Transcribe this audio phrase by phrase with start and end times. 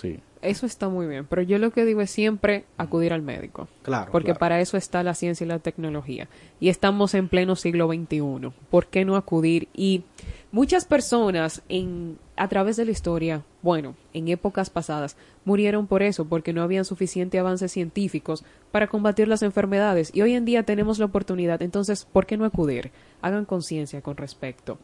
[0.00, 0.20] Sí.
[0.40, 3.66] Eso está muy bien, pero yo lo que digo es siempre acudir al médico.
[3.82, 4.12] Claro.
[4.12, 4.38] Porque claro.
[4.38, 6.28] para eso está la ciencia y la tecnología.
[6.60, 8.52] Y estamos en pleno siglo XXI.
[8.70, 9.68] ¿Por qué no acudir?
[9.74, 10.04] Y
[10.52, 16.24] muchas personas en, a través de la historia, bueno, en épocas pasadas, murieron por eso,
[16.26, 20.10] porque no habían suficiente avances científicos para combatir las enfermedades.
[20.14, 21.62] Y hoy en día tenemos la oportunidad.
[21.62, 22.92] Entonces, ¿por qué no acudir?
[23.22, 24.78] Hagan conciencia con respecto.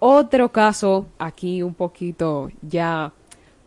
[0.00, 3.12] Otro caso, aquí un poquito ya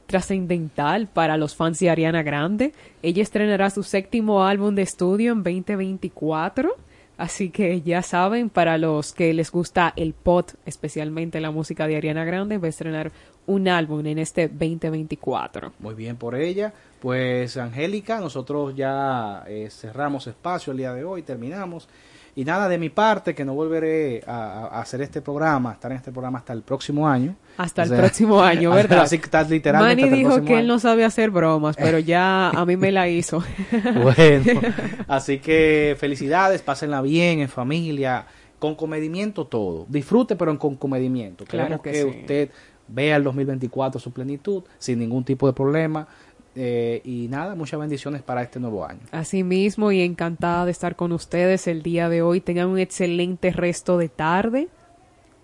[0.06, 2.73] trascendental para los fans de Ariana Grande.
[3.02, 6.76] Ella estrenará su séptimo álbum de estudio en 2024.
[7.18, 11.96] Así que ya saben, para los que les gusta el pop, especialmente la música de
[11.96, 13.12] Ariana Grande, va a estrenar
[13.46, 15.74] un álbum en este 2024.
[15.80, 16.74] Muy bien por ella.
[16.99, 21.88] Pues Angélica, nosotros ya eh, cerramos espacio el día de hoy, terminamos.
[22.35, 25.98] Y nada, de mi parte, que no volveré a, a hacer este programa, estar en
[25.98, 27.35] este programa hasta el próximo año.
[27.57, 29.02] Hasta O el próximo año, ¿verdad?
[29.02, 32.77] Así estás literalmente Manny dijo que él no sabe hacer bromas, pero ya a mí
[32.77, 33.43] me la hizo.
[34.02, 34.62] Bueno,
[35.07, 38.26] así que felicidades, pásenla bien, en familia,
[38.60, 39.85] con comedimiento todo.
[39.90, 41.45] Disfrute, pero con comedimiento.
[41.45, 42.20] Claro Queremos que que, sí.
[42.21, 42.49] usted
[42.87, 46.07] vea el 2024 su plenitud, sin ningún tipo de problema.
[46.55, 48.99] Eh, y nada, muchas bendiciones para este nuevo año.
[49.12, 52.41] Así mismo y encantada de estar con ustedes el día de hoy.
[52.41, 54.67] Tengan un excelente resto de tarde.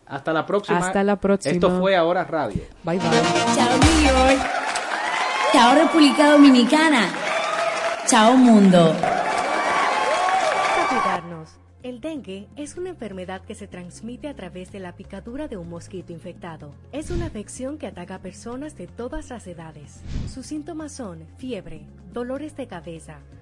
[0.10, 0.80] Hasta la próxima.
[0.80, 1.54] Hasta la próxima.
[1.54, 2.64] Esto fue Ahora Radio.
[2.84, 3.10] Bye bye.
[3.56, 4.40] Chao New York.
[5.54, 7.10] Chao República Dominicana.
[8.08, 8.96] Chao mundo.
[11.82, 15.70] El dengue es una enfermedad que se transmite a través de la picadura de un
[15.70, 16.74] mosquito infectado.
[16.92, 20.02] Es una afección que ataca a personas de todas las edades.
[20.28, 23.20] Sus síntomas son fiebre, dolores de cabeza,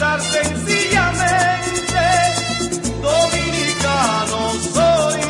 [0.00, 2.00] Sencillamente,
[3.02, 5.20] dominicano soy,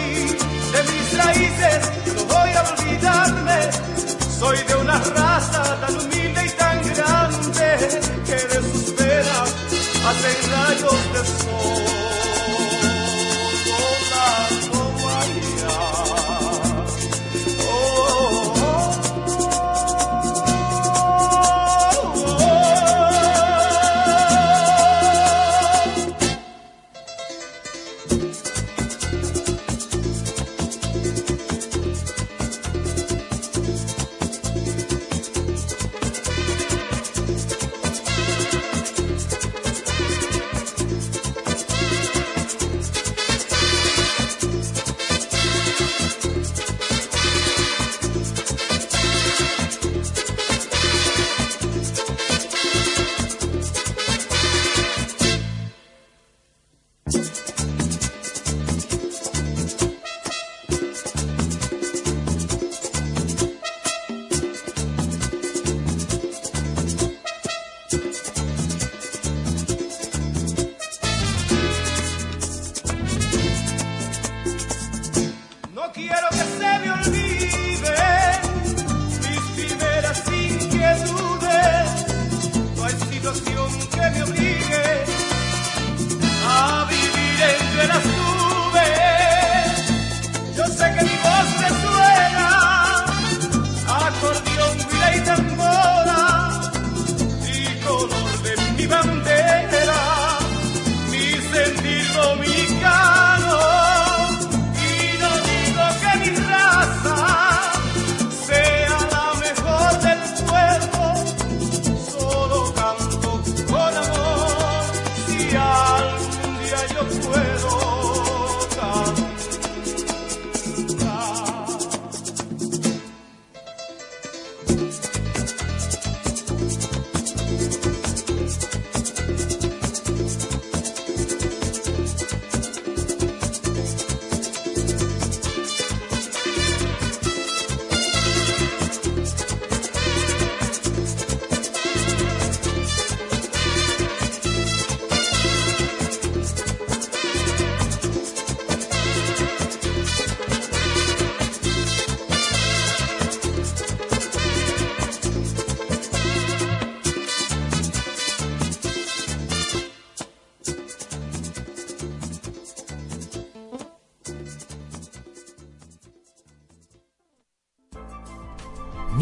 [0.72, 1.80] de mis raíces
[2.14, 3.58] no voy a olvidarme,
[4.38, 9.48] soy de una raza tan humilde y tan grande que de sus venas
[10.06, 11.89] hacen rayos de sol.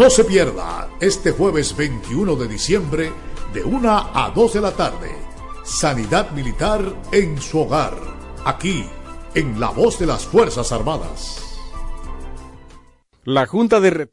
[0.09, 3.13] No se pierda este jueves 21 de diciembre
[3.53, 5.15] de 1 a 2 de la tarde.
[5.65, 6.81] Sanidad Militar
[7.13, 7.93] en su hogar.
[8.43, 8.87] Aquí,
[9.35, 11.61] en La Voz de las Fuerzas Armadas.
[13.25, 14.09] La Junta de.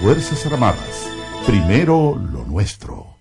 [0.00, 1.10] Fuerzas Armadas.
[1.44, 3.16] Primero lo nuestro.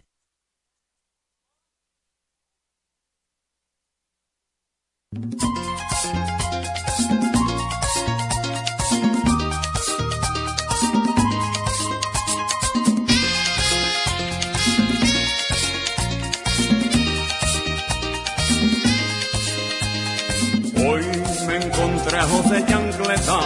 [20.75, 21.01] Hoy
[21.47, 23.39] me encontré a José Chancleta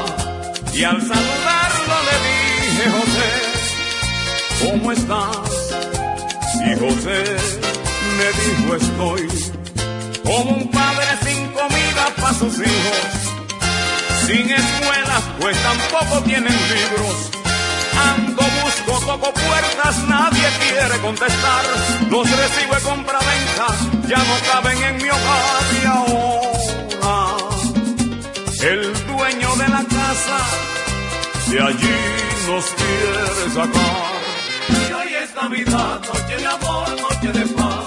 [0.74, 1.41] y al le
[2.90, 3.30] José,
[4.62, 5.38] ¿cómo estás?
[6.66, 7.24] Y José
[8.18, 9.28] me dijo, estoy
[10.24, 13.04] como un padre sin comida para sus hijos,
[14.26, 17.32] sin escuelas, pues tampoco tienen libros.
[18.16, 21.66] Ando, busco, toco puertas, nadie quiere contestar.
[22.10, 23.68] Los recibo de compra-venta,
[24.08, 26.62] ya no caben en mi hogar y ahora
[28.64, 30.38] el dueño de la casa
[31.52, 31.96] de allí
[32.48, 34.12] nos quiere sacar.
[34.70, 37.86] Y hoy es Navidad, noche de amor, noche de paz.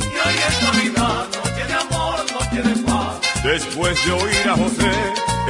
[0.00, 3.42] Y hoy es Navidad, noche de amor, noche de paz.
[3.44, 4.92] Después de oír a José,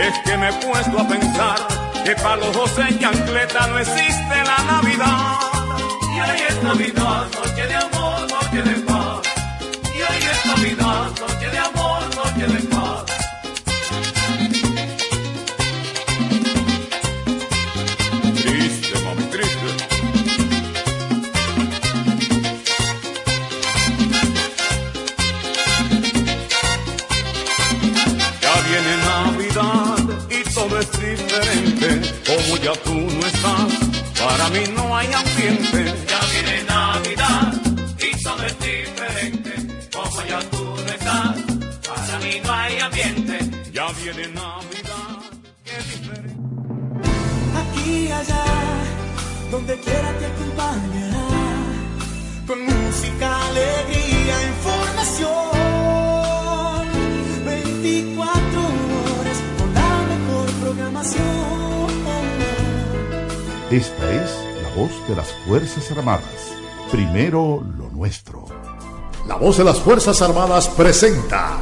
[0.07, 1.59] es que me he puesto a pensar
[2.05, 5.39] que para los José Chancleta no existe la Navidad.
[6.15, 9.21] Y hoy es Navidad, noche de amor, noche de paz.
[9.95, 11.78] Y hoy es Navidad, noche de amor,
[40.19, 40.95] Como tú no
[41.87, 43.39] para mí no hay ambiente.
[43.73, 45.23] Ya viene Navidad.
[47.61, 48.45] Aquí allá,
[49.53, 51.29] donde quiera te acompañará.
[52.49, 55.49] Con música, alegría, información.
[57.45, 58.61] 24
[59.21, 61.89] horas con la mejor programación.
[63.71, 64.31] Esta es
[64.65, 66.53] la voz de las Fuerzas Armadas.
[66.91, 68.48] Primero lo nuestro.
[69.29, 71.59] La voz de las Fuerzas Armadas presenta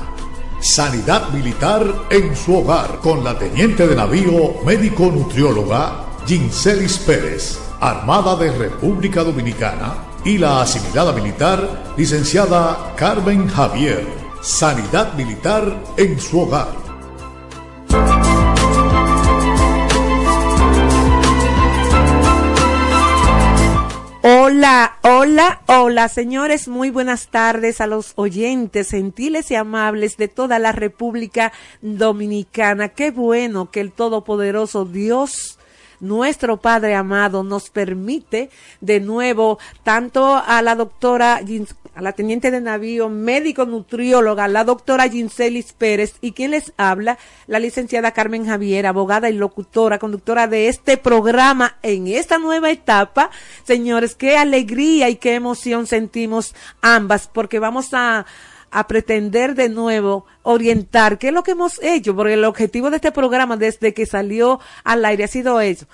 [0.61, 8.37] Sanidad Militar en su hogar con la teniente de navío médico nutrióloga Ginselis Pérez, Armada
[8.37, 9.95] de República Dominicana,
[10.25, 14.07] y la asimilada militar licenciada Carmen Javier.
[14.41, 16.86] Sanidad Militar en su hogar.
[24.29, 30.59] Hola, hola, hola, señores, muy buenas tardes a los oyentes gentiles y amables de toda
[30.59, 32.89] la República Dominicana.
[32.89, 35.61] Qué bueno que el Todopoderoso Dios
[36.01, 41.41] nuestro Padre amado nos permite de nuevo tanto a la doctora
[41.97, 47.17] a la teniente de navío, médico nutrióloga, la doctora Ginselis Pérez y quien les habla,
[47.47, 53.31] la licenciada Carmen Javier, abogada y locutora, conductora de este programa en esta nueva etapa.
[53.65, 58.27] Señores, qué alegría y qué emoción sentimos ambas porque vamos a
[58.71, 62.97] a pretender de nuevo orientar qué es lo que hemos hecho, porque el objetivo de
[62.97, 65.87] este programa desde que salió al aire ha sido eso,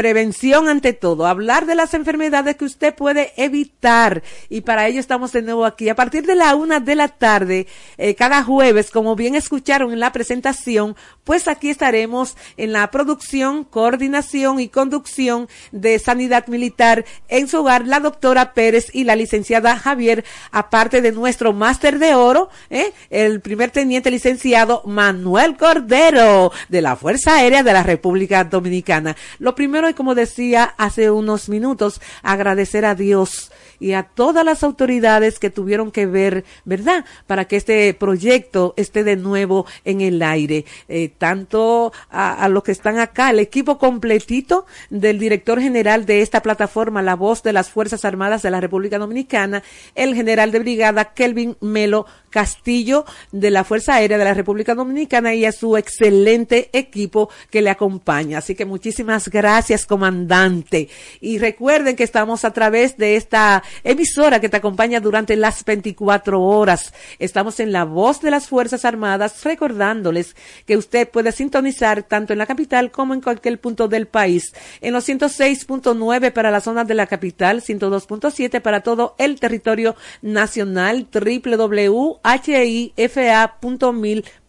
[0.00, 4.22] Prevención ante todo, hablar de las enfermedades que usted puede evitar.
[4.48, 5.90] Y para ello estamos de nuevo aquí.
[5.90, 7.66] A partir de la una de la tarde,
[7.98, 13.62] eh, cada jueves, como bien escucharon en la presentación, pues aquí estaremos en la producción,
[13.64, 19.76] coordinación y conducción de Sanidad Militar en su hogar, la doctora Pérez y la licenciada
[19.76, 22.94] Javier, aparte de nuestro máster de oro, ¿eh?
[23.10, 29.14] el primer teniente licenciado Manuel Cordero de la Fuerza Aérea de la República Dominicana.
[29.38, 35.38] Lo primero como decía hace unos minutos, agradecer a Dios y a todas las autoridades
[35.38, 37.04] que tuvieron que ver, ¿verdad?
[37.26, 40.66] Para que este proyecto esté de nuevo en el aire.
[40.88, 46.20] Eh, tanto a, a, los que están acá, el equipo completito del director general de
[46.20, 49.62] esta plataforma, la voz de las Fuerzas Armadas de la República Dominicana,
[49.94, 55.34] el general de brigada Kelvin Melo Castillo de la Fuerza Aérea de la República Dominicana
[55.34, 58.38] y a su excelente equipo que le acompaña.
[58.38, 60.88] Así que muchísimas gracias, comandante.
[61.20, 66.40] Y recuerden que estamos a través de esta emisora que te acompaña durante las 24
[66.40, 66.92] horas.
[67.18, 72.38] Estamos en la voz de las Fuerzas Armadas recordándoles que usted puede sintonizar tanto en
[72.38, 74.54] la capital como en cualquier punto del país.
[74.80, 81.08] En los 106.9 para la zona de la capital, 102.7 para todo el territorio nacional,
[81.12, 82.19] www.hifa.mil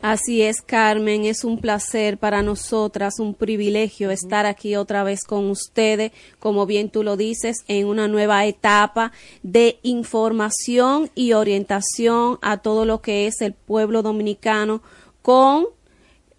[0.02, 5.48] Así es, Carmen, es un placer para nosotras, un privilegio estar aquí otra vez con
[5.48, 9.12] ustedes, como bien tú lo dices, en una nueva etapa
[9.44, 14.82] de información y orientación a todo lo que es el pueblo dominicano
[15.22, 15.75] con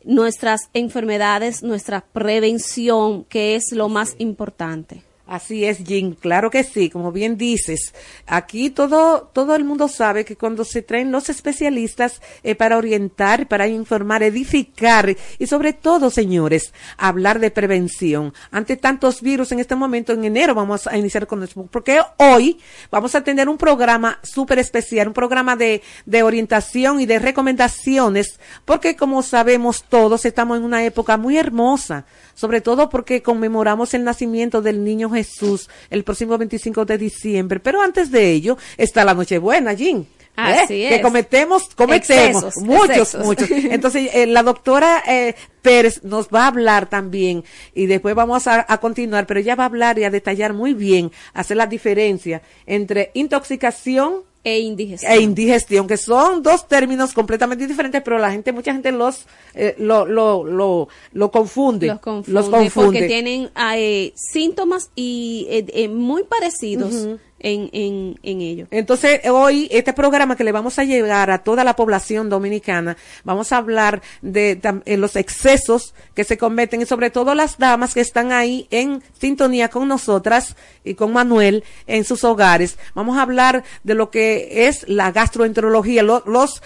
[0.07, 5.03] nuestras enfermedades, nuestra prevención, que es lo más importante.
[5.27, 7.93] Así es, Jim, claro que sí, como bien dices.
[8.27, 13.49] Aquí todo, todo el mundo sabe que cuando se traen los especialistas eh, para orientar,
[13.49, 18.33] para informar, edificar y sobre todo, señores, hablar de prevención.
[18.51, 22.57] Ante tantos virus en este momento, en enero vamos a iniciar con esto, porque hoy
[22.89, 28.39] vamos a tener un programa súper especial, un programa de, de orientación y de recomendaciones,
[28.63, 32.05] porque como sabemos todos, estamos en una época muy hermosa
[32.37, 37.59] sobre todo porque conmemoramos el nacimiento del niño Jesús el próximo 25 de diciembre.
[37.59, 40.07] Pero antes de ello está la Nochebuena, Jean.
[40.37, 40.89] Así ¿eh?
[40.89, 43.49] Que cometemos, cometemos, muchos, muchos.
[43.51, 45.33] Entonces, eh, la doctora eh,
[45.63, 47.43] Pérez nos va a hablar también
[47.73, 50.75] y después vamos a, a, continuar, pero ella va a hablar y a detallar muy
[50.75, 55.11] bien, hacer la diferencia entre intoxicación e indigestión.
[55.11, 59.75] E indigestión, que son dos términos completamente diferentes, pero la gente, mucha gente los eh,
[59.77, 61.87] lo, lo, lo, lo, confunde.
[61.87, 62.85] Los confunde, los confunde.
[62.85, 66.93] porque tienen eh, síntomas y eh, eh muy parecidos.
[66.93, 68.67] Uh -huh en, en, en ello.
[68.71, 73.51] Entonces, hoy, este programa que le vamos a llegar a toda la población dominicana, vamos
[73.51, 78.01] a hablar de, de, los excesos que se cometen y sobre todo las damas que
[78.01, 82.77] están ahí en sintonía con nosotras y con Manuel en sus hogares.
[82.95, 86.61] Vamos a hablar de lo que es la gastroenterología, lo, los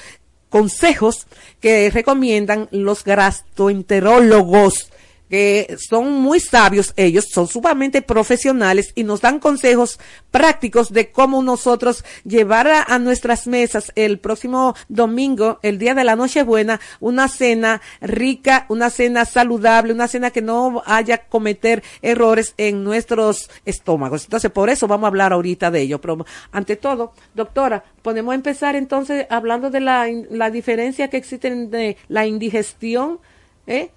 [0.50, 1.28] consejos
[1.62, 4.91] que recomiendan los gastroenterólogos
[5.32, 9.98] que son muy sabios ellos, son sumamente profesionales y nos dan consejos
[10.30, 16.18] prácticos de cómo nosotros llevar a, nuestras mesas el próximo domingo, el día de la
[16.18, 22.84] Nochebuena, una cena rica, una cena saludable, una cena que no haya cometer errores en
[22.84, 24.26] nuestros estómagos.
[24.26, 26.02] Entonces, por eso vamos a hablar ahorita de ello.
[26.02, 31.96] Pero ante todo, doctora, podemos empezar entonces hablando de la, la diferencia que existe entre
[32.10, 33.20] la indigestión,
[33.66, 33.92] ¿eh?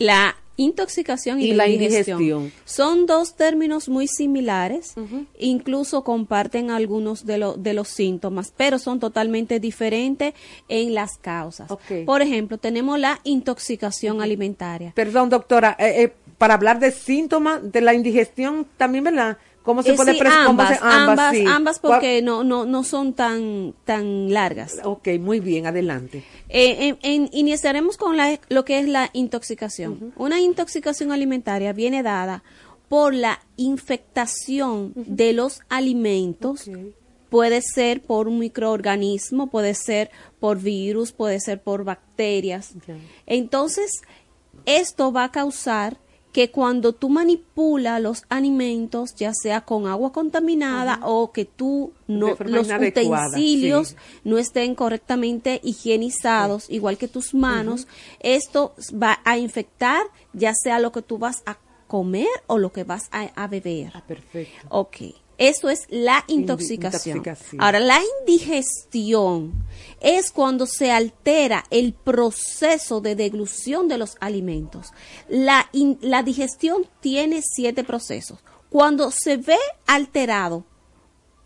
[0.00, 2.20] La intoxicación y, y la indigestión.
[2.20, 2.60] indigestión.
[2.66, 5.26] Son dos términos muy similares, uh -huh.
[5.38, 10.34] incluso comparten algunos de, lo, de, los síntomas, pero son totalmente diferentes
[10.68, 11.70] en las causas.
[11.70, 12.04] Okay.
[12.04, 14.24] Por ejemplo, tenemos la intoxicación uh -huh.
[14.24, 14.92] alimentaria.
[14.94, 19.38] Perdón, doctora, eh, eh, para hablar de síntomas de la indigestión, también, ¿verdad?
[19.62, 21.44] ¿Cómo se Eh, puede sí, ambas, ambas, ambas, sí.
[21.46, 24.78] ambas ¿Cuál- porque no, no, no son tan, tan largas.
[24.82, 26.24] Ok, muy bien, adelante.
[26.48, 30.14] Eh, en- en- iniciaremos con la- lo que es la intoxicación.
[30.16, 32.42] Una intoxicación alimentaria viene dada
[32.88, 36.70] por la infectación de los alimentos.
[37.28, 40.10] Puede ser por un microorganismo, puede ser
[40.40, 42.72] por virus, puede ser por bacterias.
[43.26, 43.90] Entonces,
[44.64, 45.98] esto va a causar
[46.32, 52.36] que cuando tú manipulas los alimentos, ya sea con agua contaminada o que tú no
[52.44, 53.96] los utensilios sí.
[54.24, 57.88] no estén correctamente higienizados, igual que tus manos,
[58.20, 62.84] esto va a infectar ya sea lo que tú vas a comer o lo que
[62.84, 63.92] vas a, a beber.
[64.06, 64.66] Perfecto.
[64.68, 64.96] Ok,
[65.38, 67.18] eso es la intoxicación.
[67.18, 67.62] intoxicación.
[67.62, 69.52] Ahora, la indigestión
[70.00, 74.92] es cuando se altera el proceso de deglución de los alimentos.
[75.28, 78.40] La, in- la digestión tiene siete procesos.
[78.68, 80.64] Cuando se ve alterado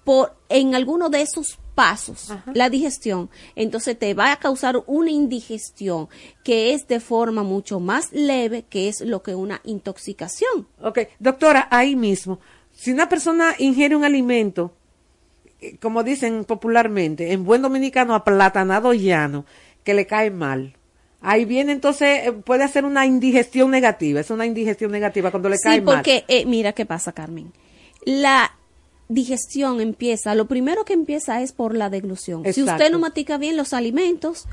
[0.04, 6.08] por en alguno de esos pasos la digestión, entonces te va a causar una indigestión
[6.44, 10.66] que es de forma mucho más leve, que es lo que una intoxicación.
[10.82, 12.40] Ok, doctora, ahí mismo,
[12.74, 14.74] si una persona ingiere un alimento,
[15.60, 19.44] eh, como dicen popularmente, en buen dominicano, aplatanado llano,
[19.84, 20.76] que le cae mal.
[21.20, 25.56] Ahí viene entonces, eh, puede hacer una indigestión negativa, es una indigestión negativa cuando le
[25.58, 25.96] cae Sí, mal.
[25.96, 27.52] porque eh, mira qué pasa, Carmen.
[28.04, 28.52] La
[29.08, 32.42] digestión empieza, lo primero que empieza es por la deglución.
[32.52, 34.46] Si usted no matica bien los alimentos,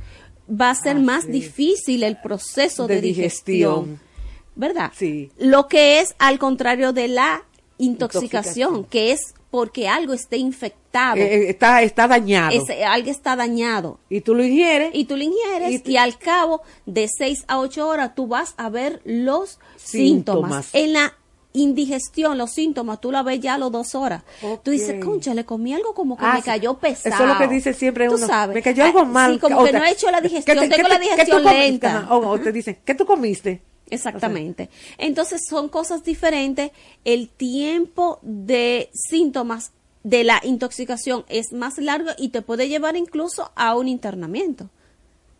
[0.49, 3.85] va a ser más difícil el proceso de, De digestión.
[3.85, 4.09] digestión.
[4.55, 4.91] ¿Verdad?
[4.95, 5.31] Sí.
[5.37, 7.43] Lo que es al contrario de la
[7.79, 8.83] intoxicación, Intoxicación.
[8.85, 11.17] que es porque algo esté infectado.
[11.17, 12.51] Eh, eh, está, está dañado.
[12.55, 13.99] Ese- algo está dañado.
[14.09, 14.91] Y tú lo ingieres.
[14.93, 18.69] Y tú lo ingieres y, al cabo de 6 a 8 horas tú vas a
[18.69, 20.67] ver los Síntomas.
[20.67, 20.69] síntomas.
[20.73, 21.13] En la
[21.53, 24.23] indigestión, los síntomas, tú la ves ya a los dos horas.
[24.63, 27.15] Tú dices, concha, le comí algo como que Ah, me cayó pesado.
[27.15, 28.27] Eso es lo que dice siempre Tú uno.
[28.27, 28.53] sabes.
[28.53, 29.33] Me cayó algo Ah, mal.
[29.33, 31.01] Sí, como O que te- no he hecho la ¿qué digestión, te- tengo la tú
[31.01, 32.07] digestión lenta.
[32.11, 33.61] O, o te dicen, ¿qué tú comiste?
[33.89, 34.69] Exactamente.
[34.97, 36.71] Entonces son cosas diferentes.
[37.05, 39.71] El tiempo de síntomas
[40.03, 44.69] de la intoxicación es más largo y te puede llevar incluso a un internamiento.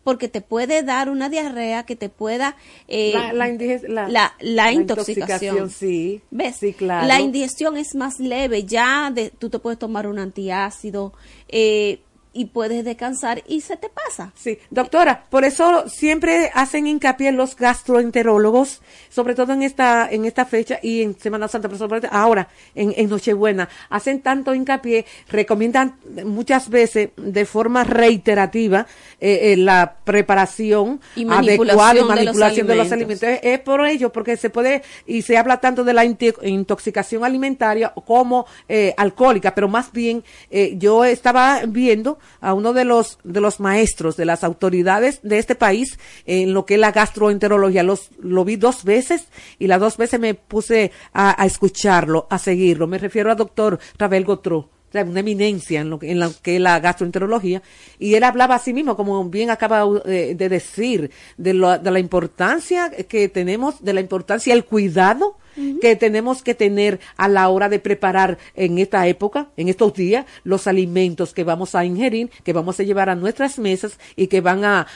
[0.02, 2.56] Porque te puede dar una diarrea que te pueda...
[2.88, 5.56] eh, La- la la- la- la la intoxicación.
[5.56, 6.22] intoxicación, sí.
[6.30, 6.56] ¿Ves?
[6.56, 7.06] Sí, claro.
[7.06, 8.64] La indigestión es más leve.
[8.64, 11.12] Ya de, tú te puedes tomar un antiácido
[11.48, 12.00] eh,
[12.32, 14.32] y puedes descansar y se te pasa.
[14.36, 20.44] Sí, doctora, por eso siempre hacen hincapié los gastroenterólogos, sobre todo en esta, en esta
[20.44, 25.06] fecha y en Semana Santa, pero sobre todo ahora, en, en Nochebuena, hacen tanto hincapié,
[25.28, 28.86] recomiendan muchas veces de forma reiterativa
[29.20, 33.28] eh, eh, la preparación Y adecuada y de los manipulación de los alimentos.
[33.42, 38.46] Es, por ello, porque se puede, y se habla tanto de la intoxicación alimentaria como
[38.68, 43.60] eh, alcohólica, pero más bien eh, yo estaba viendo a uno de los, de los
[43.60, 47.82] maestros, de las autoridades de este país en lo que es la gastroenterología.
[47.82, 49.28] Los, lo vi dos veces
[49.58, 52.86] y las dos veces me puse a, escucharlo, a seguirlo.
[52.86, 56.60] Me refiero al doctor Ravel Gotró una eminencia en lo, que- en lo que es
[56.60, 57.62] la gastroenterología,
[58.00, 61.98] y él hablaba a sí mismo, como bien acaba eh, de decir, de, de la
[62.00, 65.36] importancia que tenemos, de la importancia, el cuidado
[65.80, 70.26] que tenemos que tener a la hora de preparar en esta época, en estos días,
[70.44, 74.40] los alimentos que vamos a ingerir, que vamos a llevar a nuestras mesas y que
[74.40, 74.86] van a,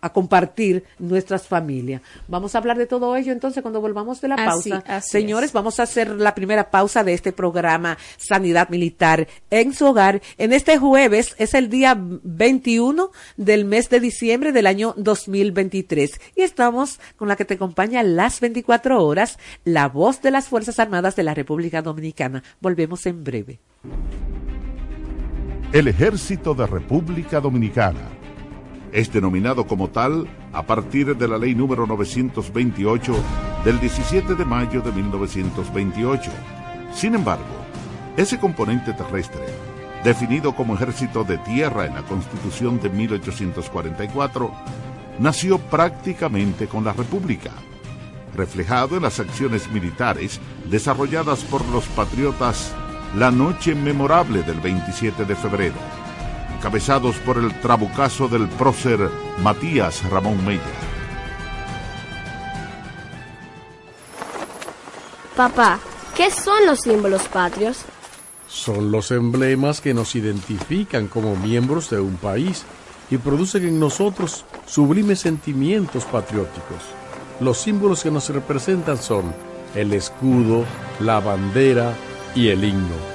[0.00, 2.02] a compartir nuestras familias.
[2.28, 4.84] Vamos a hablar de todo ello entonces cuando volvamos de la Así- pausa.
[4.86, 9.86] así Señores, vamos a hacer la primera pausa de este programa Sanidad Militar en su
[9.86, 10.20] hogar.
[10.38, 16.42] En este jueves es el día 21 del mes de diciembre del año 2023 y
[16.42, 21.16] estamos con la que te acompaña las 24 horas, la voz de las Fuerzas Armadas
[21.16, 22.42] de la República Dominicana.
[22.60, 23.60] Volvemos en breve.
[25.72, 28.00] El Ejército de República Dominicana.
[28.92, 33.14] Es denominado como tal a partir de la ley número 928
[33.64, 36.30] del 17 de mayo de 1928.
[36.92, 37.44] Sin embargo,
[38.16, 39.44] ese componente terrestre,
[40.02, 44.50] definido como ejército de tierra en la Constitución de 1844,
[45.20, 47.52] nació prácticamente con la República,
[48.36, 52.74] reflejado en las acciones militares desarrolladas por los patriotas
[53.16, 55.99] la noche memorable del 27 de febrero
[56.60, 60.60] encabezados por el trabucazo del prócer Matías Ramón Mella.
[65.34, 65.80] Papá,
[66.14, 67.78] ¿qué son los símbolos patrios?
[68.46, 72.64] Son los emblemas que nos identifican como miembros de un país
[73.10, 76.82] y producen en nosotros sublimes sentimientos patrióticos.
[77.40, 79.34] Los símbolos que nos representan son
[79.74, 80.66] el escudo,
[80.98, 81.94] la bandera
[82.34, 83.09] y el himno.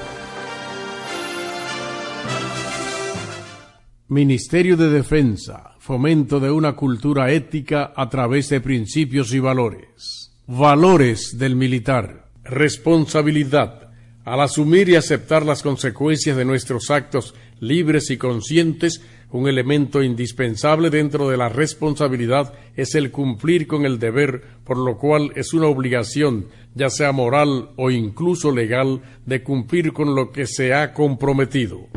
[4.07, 10.31] Ministerio de Defensa, fomento de una cultura ética a través de principios y valores.
[10.45, 12.29] Valores del militar.
[12.43, 13.89] Responsabilidad.
[14.23, 20.91] Al asumir y aceptar las consecuencias de nuestros actos libres y conscientes, un elemento indispensable
[20.91, 25.65] dentro de la responsabilidad es el cumplir con el deber, por lo cual es una
[25.65, 31.87] obligación, ya sea moral o incluso legal, de cumplir con lo que se ha comprometido.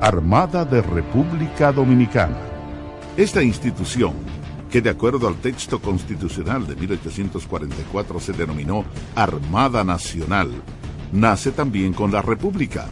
[0.00, 2.36] Armada de República Dominicana.
[3.16, 4.12] Esta institución,
[4.70, 10.50] que de acuerdo al texto constitucional de 1844 se denominó Armada Nacional,
[11.12, 12.86] nace también con la República,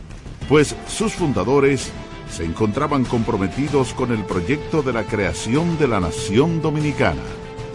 [0.48, 1.90] pues sus fundadores
[2.30, 7.22] se encontraban comprometidos con el proyecto de la creación de la nación dominicana.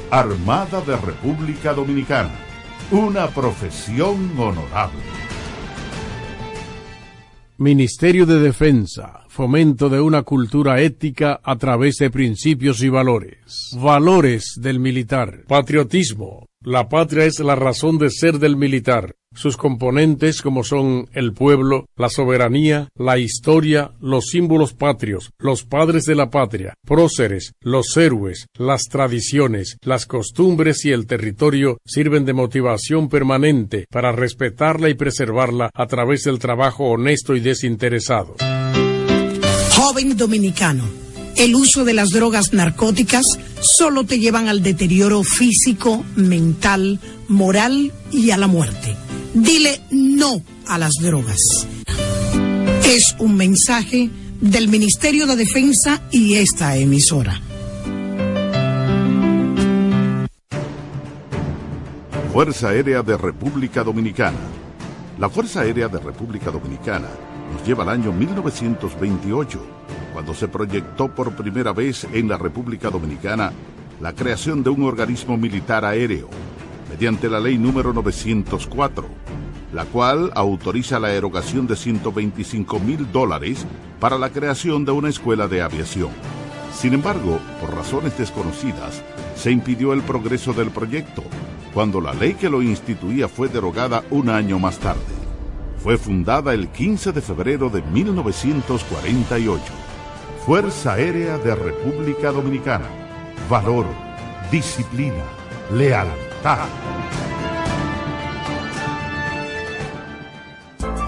[0.10, 2.32] Armada de República Dominicana,
[2.92, 5.27] una profesión honorable.
[7.60, 13.72] Ministerio de Defensa, fomento de una cultura ética a través de principios y valores.
[13.76, 15.44] Valores del militar.
[15.48, 16.46] Patriotismo.
[16.70, 19.16] La patria es la razón de ser del militar.
[19.34, 26.04] Sus componentes como son el pueblo, la soberanía, la historia, los símbolos patrios, los padres
[26.04, 32.34] de la patria, próceres, los héroes, las tradiciones, las costumbres y el territorio sirven de
[32.34, 38.36] motivación permanente para respetarla y preservarla a través del trabajo honesto y desinteresado.
[39.74, 40.84] Joven dominicano,
[41.38, 48.32] el uso de las drogas narcóticas solo te llevan al deterioro físico, mental, moral y
[48.32, 48.96] a la muerte.
[49.34, 51.68] Dile no a las drogas.
[52.86, 54.10] Es un mensaje
[54.42, 57.42] del Ministerio de Defensa y esta emisora.
[62.34, 64.38] Fuerza Aérea de República Dominicana.
[65.20, 67.08] La Fuerza Aérea de República Dominicana
[67.52, 69.60] nos lleva al año 1928,
[70.14, 73.52] cuando se proyectó por primera vez en la República Dominicana
[74.00, 76.30] la creación de un organismo militar aéreo,
[76.90, 79.08] mediante la ley número 904,
[79.74, 83.66] la cual autoriza la erogación de 125 mil dólares
[84.00, 86.10] para la creación de una escuela de aviación.
[86.74, 89.04] Sin embargo, por razones desconocidas,
[89.36, 91.24] se impidió el progreso del proyecto,
[91.74, 95.27] cuando la ley que lo instituía fue derogada un año más tarde.
[95.88, 99.64] Fue fundada el 15 de febrero de 1948.
[100.46, 102.90] Fuerza Aérea de República Dominicana.
[103.50, 103.86] Valor,
[104.52, 105.24] disciplina,
[105.72, 106.68] lealtad.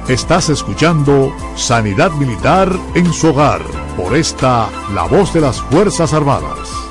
[0.08, 3.62] Estás escuchando Sanidad Militar en su hogar
[3.98, 6.89] por esta La Voz de las Fuerzas Armadas.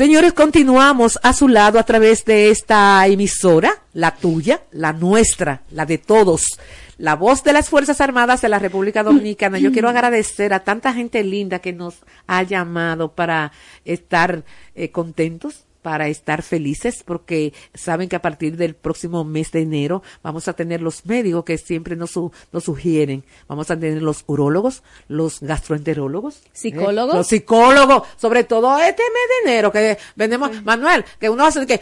[0.00, 5.84] Señores, continuamos a su lado a través de esta emisora, la tuya, la nuestra, la
[5.84, 6.58] de todos,
[6.96, 9.58] la voz de las Fuerzas Armadas de la República Dominicana.
[9.58, 13.52] Yo quiero agradecer a tanta gente linda que nos ha llamado para
[13.84, 14.42] estar
[14.74, 20.02] eh, contentos para estar felices porque saben que a partir del próximo mes de enero
[20.22, 23.24] vamos a tener los médicos que siempre nos, su- nos sugieren.
[23.48, 26.48] Vamos a tener los urólogos, los gastroenterólogos, ¿eh?
[26.52, 27.14] ¿Psicólogos?
[27.14, 31.80] los psicólogos, sobre todo este mes de enero que venimos, Manuel, que uno hace que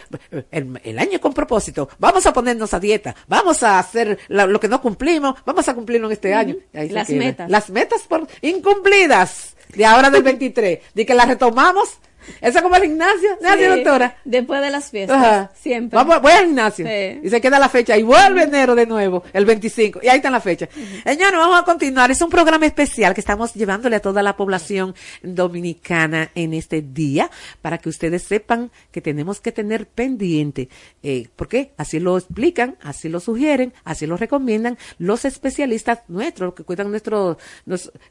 [0.51, 4.61] el, el año con propósito, vamos a ponernos a dieta, vamos a hacer la- lo
[4.61, 6.57] que no cumplimos, vamos a cumplirlo en este año.
[6.75, 7.51] Ahí Las metas.
[7.51, 11.99] Las metas por incumplidas de ahora del 23, de que las retomamos.
[12.41, 14.17] Eso es como el gimnasio, ¿no así, Sí, doctora?
[14.25, 15.51] Después de las fiestas, Ajá.
[15.55, 15.97] siempre.
[15.97, 16.87] Vamos, voy al gimnasio.
[16.87, 17.21] Sí.
[17.23, 17.97] Y se queda la fecha.
[17.97, 20.01] Y vuelve enero de nuevo, el 25.
[20.03, 20.69] Y ahí está la fecha.
[21.05, 22.11] Señores, vamos a continuar.
[22.11, 27.31] Es un programa especial que estamos llevándole a toda la población dominicana en este día
[27.63, 30.69] para que ustedes sepan que tenemos que tener pendiente.
[31.03, 31.73] Eh, ¿Por qué?
[31.77, 37.37] Así lo explican, así lo sugieren, así lo recomiendan los especialistas nuestros que cuidan nuestros,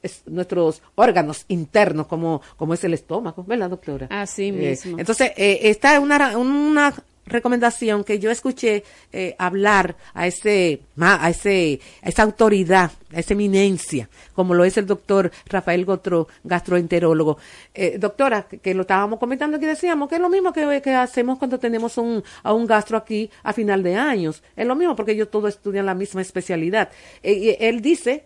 [0.02, 4.07] es- nuestros órganos internos, como, como es el estómago, ¿verdad, doctora?
[4.10, 5.00] Así Eh, mismo.
[5.00, 6.94] entonces, eh, esta es una, una
[7.30, 13.34] recomendación que yo escuché eh, hablar a ese, a ese, a esa autoridad, a esa
[13.34, 17.38] eminencia, como lo es el doctor Rafael Gotro, gastroenterólogo.
[17.74, 20.94] Eh, doctora, que, que lo estábamos comentando aquí, decíamos que es lo mismo que, que
[20.96, 24.42] hacemos cuando tenemos un, a un gastro aquí a final de años.
[24.56, 26.90] Es lo mismo porque ellos todos estudian la misma especialidad.
[27.24, 28.26] Eh, y él dice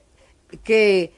[0.63, 1.11] que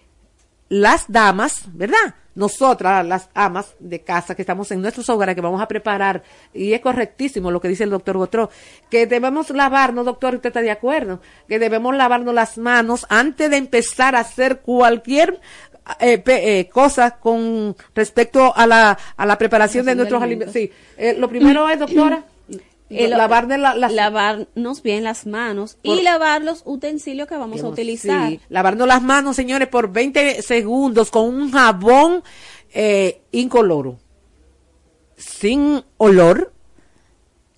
[0.70, 2.16] las damas, ¿verdad?
[2.36, 6.74] Nosotras, las amas de casa que estamos en nuestros hogares, que vamos a preparar, y
[6.74, 8.50] es correctísimo lo que dice el doctor Gotró,
[8.90, 13.58] que debemos lavarnos, doctor, usted está de acuerdo, que debemos lavarnos las manos antes de
[13.58, 15.40] empezar a hacer cualquier
[16.00, 20.54] eh, pe- eh, cosa con respecto a la, a la preparación de nuestros alimentos.
[20.54, 22.24] Sí, Eh, lo primero es, doctora,
[22.98, 27.36] El- lavar de la- las lavarnos bien las manos Por- y lavar los utensilios que
[27.36, 28.30] vamos a utilizar.
[28.30, 32.24] Sí, lavarnos las manos, señores, por 20 segundos con un jabón
[32.74, 34.00] eh, incoloro,
[35.18, 36.52] sin olor.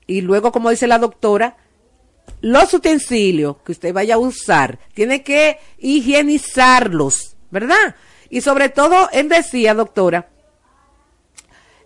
[0.07, 1.57] Y luego, como dice la doctora,
[2.41, 7.95] los utensilios que usted vaya a usar, tiene que higienizarlos, ¿verdad?
[8.29, 10.29] Y sobre todo, él decía, doctora,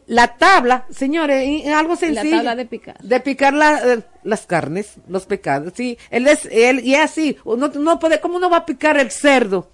[0.10, 2.38] la tabla, señores, algo sencillo.
[2.38, 2.98] tabla de picar.
[3.02, 5.98] De picar la- eh, las carnes, los pecados, sí.
[6.10, 9.12] Él es, él, y es así, uno no puede, ¿cómo uno va a picar el
[9.12, 9.70] cerdo?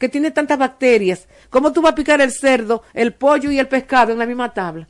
[0.00, 1.28] Que tiene tantas bacterias.
[1.50, 4.52] ¿Cómo tú vas a picar el cerdo, el pollo y el pescado en la misma
[4.54, 4.88] tabla?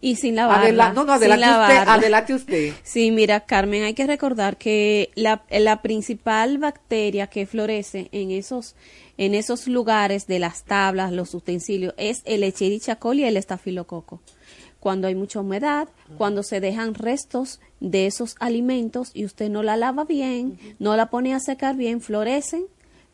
[0.00, 0.62] Y sin lavarla.
[0.62, 1.92] Adela- no, no, adelante usted, lavarla.
[1.94, 2.72] adelante usted.
[2.84, 8.76] Sí, mira, Carmen, hay que recordar que la, la principal bacteria que florece en esos,
[9.18, 14.20] en esos lugares de las tablas, los utensilios, es el Echerichia coli y el estafilococo.
[14.78, 19.76] Cuando hay mucha humedad, cuando se dejan restos de esos alimentos y usted no la
[19.76, 22.66] lava bien, no la pone a secar bien, florecen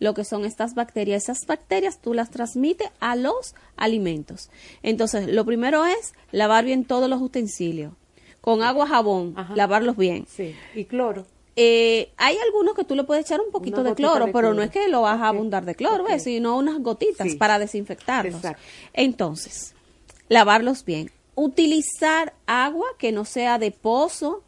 [0.02, 1.22] lo que son estas bacterias.
[1.24, 4.50] Esas bacterias tú las transmites a los alimentos.
[4.82, 7.92] Entonces, lo primero es lavar bien todos los utensilios.
[8.40, 10.26] Con agua, jabón, lavarlos bien.
[10.28, 11.24] Sí, y cloro.
[11.54, 14.54] Eh, hay algunos que tú le puedes echar un poquito de cloro, de pero cloro.
[14.54, 16.10] no es que lo vas a abundar de cloro, ok.
[16.10, 16.24] ¿ves?
[16.24, 17.36] sino unas gotitas Sí.
[17.36, 18.36] para desinfectarlos.
[18.36, 18.62] Exacto.
[18.94, 19.74] Entonces,
[20.28, 21.10] lavarlos bien.
[21.34, 24.42] Utilizar agua que no sea de pozo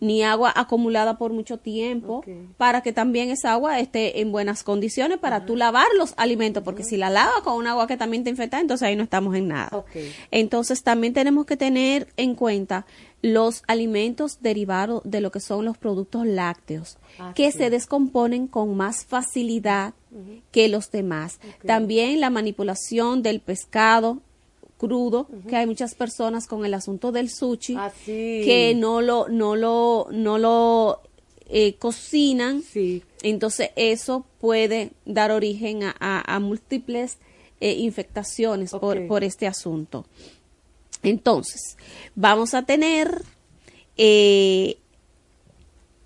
[0.00, 2.24] ni agua acumulada por mucho tiempo
[2.56, 6.84] para que también esa agua esté en buenas condiciones para tú lavar los alimentos, porque
[6.84, 9.48] si la lavas con un agua que también te infecta, entonces ahí no estamos en
[9.48, 9.84] nada.
[10.30, 12.86] Entonces también tenemos que tener en cuenta
[13.20, 17.58] los alimentos derivados de lo que son los productos lácteos, Ah, que sí.
[17.58, 19.94] se descomponen con más facilidad
[20.52, 21.40] que los demás.
[21.66, 24.20] También la manipulación del pescado
[24.78, 28.42] crudo, que hay muchas personas con el asunto del sushi sí.
[28.44, 31.00] que no lo no lo no lo
[31.50, 32.62] eh, cocinan.
[33.22, 37.18] Entonces eso puede dar origen a, a- a múltiples
[37.60, 40.06] eh, infectaciones por, por este asunto.
[41.02, 41.76] Entonces,
[42.14, 43.22] vamos a tener
[43.96, 44.78] eh,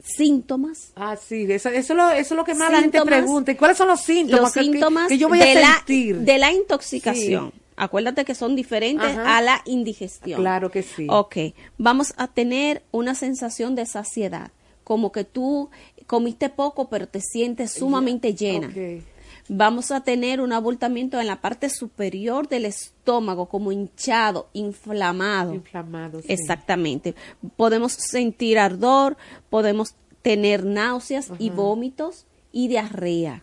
[0.03, 0.93] síntomas.
[0.97, 3.53] Ah, sí, eso, eso, lo, eso es lo que más la gente pregunta.
[3.53, 4.41] ¿Y cuáles son los síntomas?
[4.43, 6.19] Los que- que- síntomas que, yo voy de, a la, sentir.
[6.21, 7.53] de la intoxicación.
[7.53, 7.59] Sí.
[7.83, 9.39] Acuérdate que son diferentes Ajá.
[9.39, 10.41] a la indigestión.
[10.41, 11.09] Claro que sí.
[11.11, 11.37] Ok,
[11.79, 14.53] vamos a tener una sensación de saciedad,
[14.85, 15.69] como que tú
[16.07, 18.69] comiste poco pero te sientes sumamente llena.
[18.69, 19.03] Ok.
[19.49, 25.53] Vamos a tener un abultamiento en la parte superior del estómago, como hinchado, inflamado.
[25.53, 26.29] Inflamado, sí.
[26.33, 27.17] Exactamente.
[27.57, 29.17] Podemos sentir ardor,
[29.51, 33.43] podemos tener náuseas y vómitos y diarrea.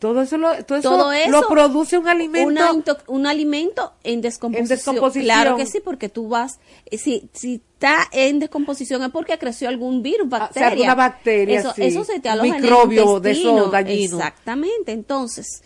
[0.00, 2.48] Todo eso lo, todo eso Todo eso lo produce un alimento.
[2.48, 2.72] una
[3.06, 4.68] un alimento en descomposición.
[4.78, 5.24] descomposición.
[5.26, 6.58] Claro que sí, porque tú vas,
[6.90, 10.68] eh, si, si está en descomposición es porque creció algún virus, bacteria.
[10.68, 11.82] Ah, alguna bacteria, Eso, sí.
[11.84, 13.58] eso se te aloja en el Microbio de intestino.
[13.58, 14.12] esos dañinos.
[14.20, 14.92] Exactamente.
[14.92, 15.62] Entonces,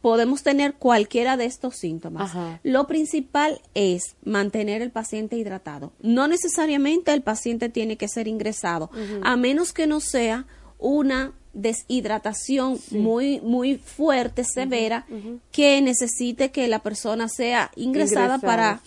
[0.00, 2.30] podemos tener cualquiera de estos síntomas.
[2.30, 2.60] Ajá.
[2.64, 5.92] Lo principal es mantener el paciente hidratado.
[6.00, 8.90] No necesariamente el paciente tiene que ser ingresado,
[9.22, 10.46] a menos que no sea
[10.78, 15.06] una deshidratación muy muy fuerte, severa,
[15.50, 18.82] que necesite que la persona sea ingresada, Ingresada, para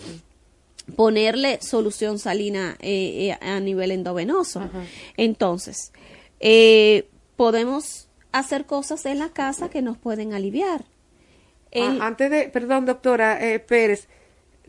[0.96, 4.62] ponerle solución salina eh, eh, a nivel endovenoso.
[5.18, 5.92] Entonces,
[6.40, 10.86] eh, podemos hacer cosas en la casa que nos pueden aliviar.
[11.72, 14.08] El- Ah, antes de, perdón, doctora eh, Pérez,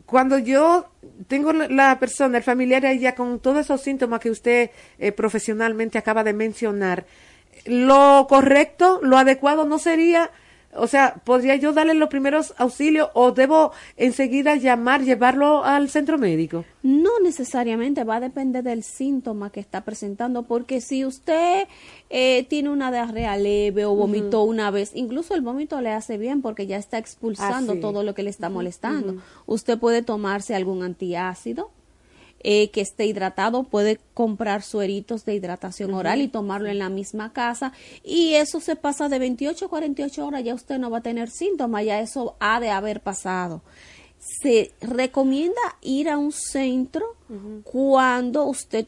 [0.05, 0.89] cuando yo
[1.27, 5.97] tengo la- persona, el familiar ahí ya con todos esos síntomas que usted eh, profesionalmente
[5.97, 7.05] acaba de mencionar,
[7.65, 10.31] lo correcto, lo adecuado no sería,
[10.75, 16.17] o sea, ¿podría yo darle los primeros auxilios o debo enseguida llamar, llevarlo al centro
[16.17, 16.65] médico?
[16.81, 21.67] No necesariamente va a depender del síntoma que está presentando, porque si usted
[22.09, 26.41] eh, tiene una diarrea leve o vomitó una vez, incluso el vómito le hace bien
[26.41, 27.81] porque ya está expulsando Ah, sí.
[27.81, 29.21] todo lo que le está molestando.
[29.45, 31.71] Usted puede tomarse algún antiácido.
[32.43, 37.33] Eh, que esté hidratado, puede comprar sueritos de hidratación oral y tomarlo en la misma
[37.33, 37.73] casa.
[38.03, 41.29] Y eso se pasa de 28 a 48 horas, ya usted no va a tener
[41.29, 43.61] síntomas, ya eso ha de haber pasado.
[44.19, 47.15] Se recomienda ir a un centro
[47.63, 48.87] cuando usted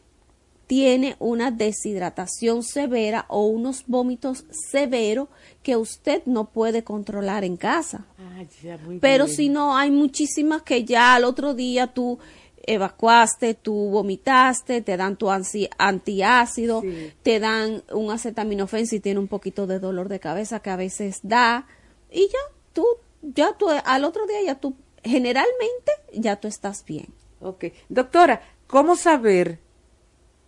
[0.66, 5.28] tiene una deshidratación severa o unos vómitos severos
[5.62, 8.06] que usted no puede controlar en casa.
[8.18, 9.36] Ah, ya, Pero bien.
[9.36, 12.18] si no, hay muchísimas que ya al otro día tú
[12.66, 17.12] evacuaste, tú vomitaste, te dan tu antiácido, Sí.
[17.22, 21.20] te dan un acetaminofén si tiene un poquito de dolor de cabeza que a veces
[21.22, 21.66] da
[22.10, 22.38] y ya
[22.72, 22.84] tú,
[23.22, 27.06] ya tú, al otro día ya tú, generalmente ya tú estás bien.
[27.40, 27.66] Ok.
[27.88, 29.58] Doctora, ¿cómo saber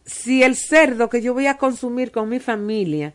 [0.04, 3.14] si el cerdo que yo voy a consumir con mi familia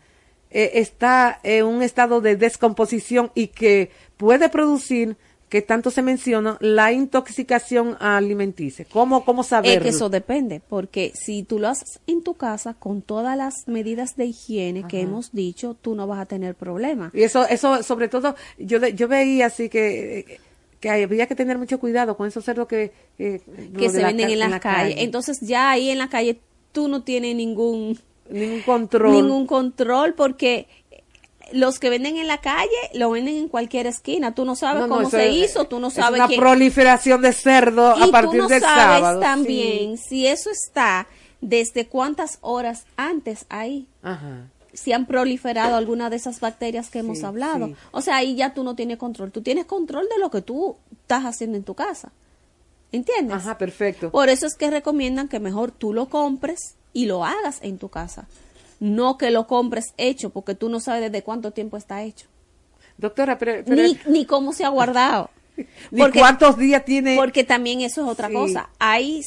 [0.51, 5.17] eh, está en un estado de descomposición y que puede producir,
[5.53, 8.87] que tanto se menciona, la intoxicación alimenticia?
[8.91, 9.83] ¿Cómo, cómo Es saberlo?
[9.83, 14.15] que eso depende, porque si tú lo haces en tu casa con todas las medidas
[14.15, 17.11] de higiene que hemos dicho, tú no vas a tener problema.
[17.13, 20.39] Y eso, eso sobre todo, yo, yo veía así que,
[20.79, 23.39] que había que tener mucho cuidado con esos cerdos que, eh,
[23.77, 24.95] que se venden en las la calles.
[24.95, 25.03] calle.
[25.03, 26.39] Entonces ya ahí en la calle
[26.71, 29.11] tú no tienes ningún ningún control.
[29.11, 30.65] ningún control porque
[31.53, 34.33] los que venden en la calle lo venden en cualquier esquina.
[34.35, 36.39] Tú no sabes No, no, cómo se es- hizo, tú no es sabes una quién-
[36.39, 39.19] proliferación de cerdo y a partir tú no del sabes sábado.
[39.19, 40.03] también sí.
[40.09, 41.07] si eso está
[41.41, 43.87] desde cuántas horas antes ahí.
[44.01, 44.47] Ajá.
[44.75, 47.67] si han proliferado alguna de esas bacterias que hemos Sí, hablado.
[47.67, 47.75] sí.
[47.91, 49.31] O sea, ahí ya tú no tienes control.
[49.31, 52.11] Tú tienes control de lo que tú estás haciendo en tu casa.
[52.91, 53.37] ¿Entiendes?
[53.37, 54.09] Ajá, perfecto.
[54.11, 57.89] Por eso es que recomiendan que mejor tú lo compres y lo hagas en tu
[57.89, 58.27] casa.
[58.83, 62.27] No que lo compres hecho, porque tú no sabes desde cuánto tiempo está hecho.
[62.97, 65.29] Doctora, pero, pero- Ni, ni cómo se ha guardado.
[65.91, 67.15] Ni cuántos días tiene.
[67.15, 68.33] Porque también eso es otra Sí.
[68.33, 68.69] cosa.
[68.79, 69.21] Hay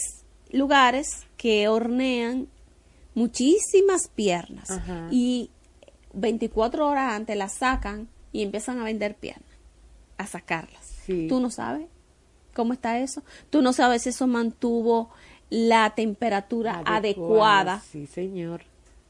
[0.53, 1.07] lugares
[1.39, 2.49] que hornean
[3.15, 5.09] muchísimas piernas Ajá.
[5.11, 5.51] y
[6.13, 9.49] 24 horas antes las sacan y empiezan a vender piernas,
[10.19, 10.85] a sacarlas.
[11.07, 11.27] Sí.
[11.29, 11.87] Tú no sabes
[12.55, 13.23] cómo está eso.
[13.51, 15.11] Tú no sabes si eso mantuvo
[15.49, 18.63] la temperatura adecuada Sí, señor.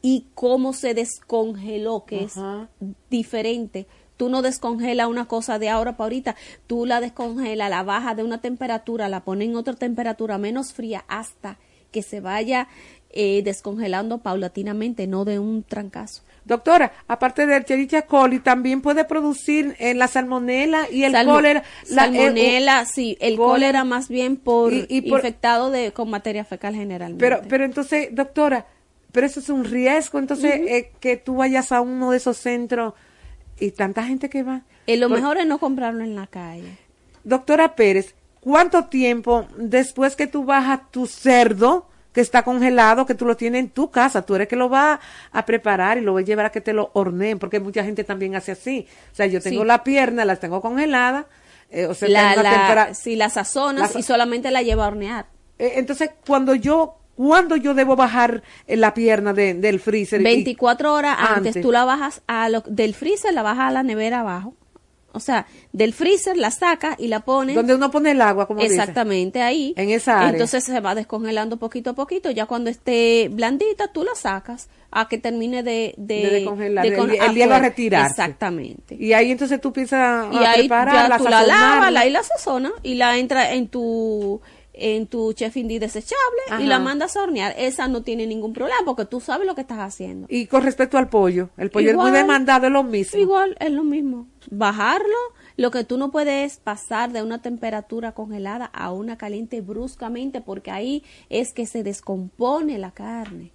[0.08, 2.68] Y cómo se descongeló, que Ajá.
[2.80, 3.86] es diferente.
[4.16, 6.36] Tú no descongelas una cosa de ahora para ahorita,
[6.68, 11.04] tú la descongelas, la baja de una temperatura, la pones en otra temperatura menos fría
[11.08, 11.58] hasta
[11.90, 12.68] que se vaya
[13.10, 16.22] eh, descongelando paulatinamente, no de un trancazo.
[16.44, 21.62] Doctora, aparte del Cherichia coli, también puede producir eh, la salmonela y el Salmo- cólera.
[21.90, 23.52] la- eh, salmonela, sí, el cólera.
[23.52, 27.24] cólera más bien por, Y- y por- infectado de con materia fecal generalmente.
[27.24, 28.66] Pero, pero entonces, doctora,
[29.12, 32.94] pero eso es un riesgo, entonces, eh, que tú vayas a uno de esos centros
[33.58, 34.62] y tanta gente que va.
[34.86, 36.76] Eh, lo Por- mejor es no comprarlo en la calle.
[37.24, 43.26] Doctora Pérez, ¿cuánto tiempo después que tú bajas tu cerdo que está congelado, que tú
[43.26, 45.00] lo tienes en tu casa, tú eres que lo va
[45.32, 48.04] a preparar y lo vas a llevar a que te lo horneen, porque mucha gente
[48.04, 48.86] también hace así.
[49.12, 49.66] O sea, yo tengo Sí.
[49.66, 51.26] la pierna, las tengo congeladas,
[51.70, 55.26] eh, o sea, La, la- si la sazonas La- y solamente la lleva a hornear.
[55.58, 60.20] Eh, entonces, cuando yo, ¿cuándo yo debo bajar eh, la pierna de- del freezer?
[60.20, 61.62] Y- 24 horas antes, Antes.
[61.62, 64.54] tú la bajas a lo, del freezer, la bajas a la nevera abajo.
[65.12, 67.54] O sea, del freezer la sacas y la pones.
[67.56, 68.74] Donde uno pone el agua, como dice.
[68.74, 69.72] Exactamente, ahí.
[69.78, 70.28] En esa área.
[70.32, 72.30] Entonces se va descongelando poquito a poquito.
[72.30, 75.94] Ya cuando esté blandita, tú la sacas a que termine de...
[75.96, 77.58] De, De de el- con- el hielo a afuera.
[77.60, 78.10] retirarse.
[78.10, 78.94] Exactamente.
[79.00, 82.10] Y ahí entonces tú empiezas a y ahí preparar, ya tú la lavas la- y
[82.10, 84.42] la sazonas y la entra en tu
[84.76, 86.62] en tu chef indie desechable Ajá.
[86.62, 87.54] y la mandas a hornear.
[87.58, 90.26] Esa no tiene ningún problema porque tú sabes lo que estás haciendo.
[90.30, 92.06] Y con respecto al pollo, el pollo Igual.
[92.06, 93.18] es muy demandado, es lo mismo.
[93.18, 94.28] Igual es lo mismo.
[94.50, 95.16] Bajarlo,
[95.56, 100.40] lo que tú no puedes es pasar de una temperatura congelada a una caliente bruscamente
[100.40, 103.52] porque ahí es que se descompone la carne.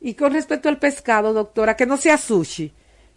[0.00, 2.72] Y con respecto al pescado, doctora, que no sea sushi,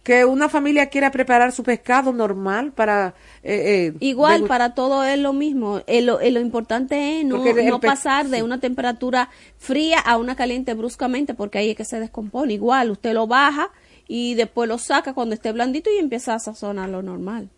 [0.10, 3.14] que una familia quiera preparar su pescado normal para...
[3.44, 5.82] eh, eh, Igual para todo es lo mismo.
[5.86, 9.30] Eh, lo, eh, lo importante es no, no pasar de una temperatura
[9.60, 12.54] fría a una caliente bruscamente porque ahí es que se descompone.
[12.54, 13.70] Igual usted lo baja
[14.08, 17.50] y después lo saca cuando esté blandito y empieza a sazonarlo normal.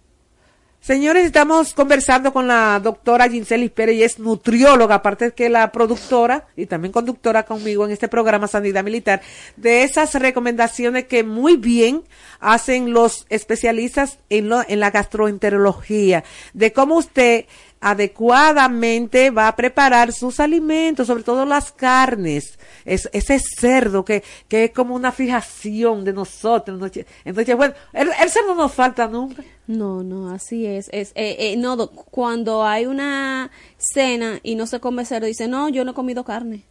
[0.81, 6.47] Señores, estamos conversando con la doctora Ginselis Pérez, y es nutrióloga, aparte que la productora
[6.57, 9.21] y también conductora conmigo en este programa Sanidad Militar,
[9.57, 12.01] de esas recomendaciones que muy bien
[12.39, 16.23] hacen los especialistas en, lo- en la gastroenterología,
[16.53, 17.45] de cómo usted
[17.79, 22.57] adecuadamente va a preparar sus alimentos, sobre todo las carnes.
[22.85, 26.79] Es, ese cerdo que, que es como una fijación de nosotros.
[26.79, 29.43] Noche- Entonces, bueno, el, el cerdo no falta nunca.
[29.67, 30.89] No, no, así es.
[30.91, 35.47] es eh, eh, no, do- cuando hay una cena y no se come cerdo, dice,
[35.47, 36.63] no, yo no he comido carne.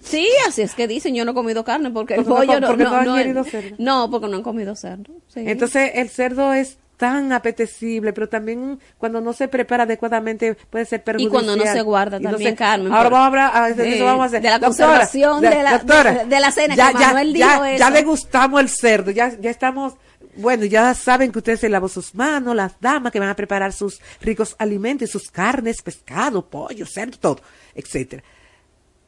[0.00, 2.84] Sí, así es que dicen, yo no he comido carne porque no pollo no, porque
[2.84, 3.74] no, no han no- cerdo.
[3.78, 5.12] no, porque no han comido cerdo.
[5.28, 5.40] sí.
[5.44, 11.00] Entonces, el cerdo es tan apetecible, pero también cuando no se prepara adecuadamente puede ser
[11.00, 11.30] Y perjudicial.
[11.32, 12.92] cuando no se guarda Y no también, se- Carmen.
[12.92, 14.42] Ahora vamos a hablar, ah, de Sí, eso vamos a hacer.
[14.42, 17.78] de la Doctora, conservación de la- de- de la cena, que Manuel dijo ya, eso.
[17.78, 19.94] ya degustamos el cerdo, ya, ya estamos,
[20.36, 23.72] bueno, ya saben que ustedes se lavó sus manos, las damas que van a preparar
[23.72, 27.40] sus ricos alimentos, sus carnes, pescado, pollo, cerdo, todo,
[27.74, 28.22] etcétera.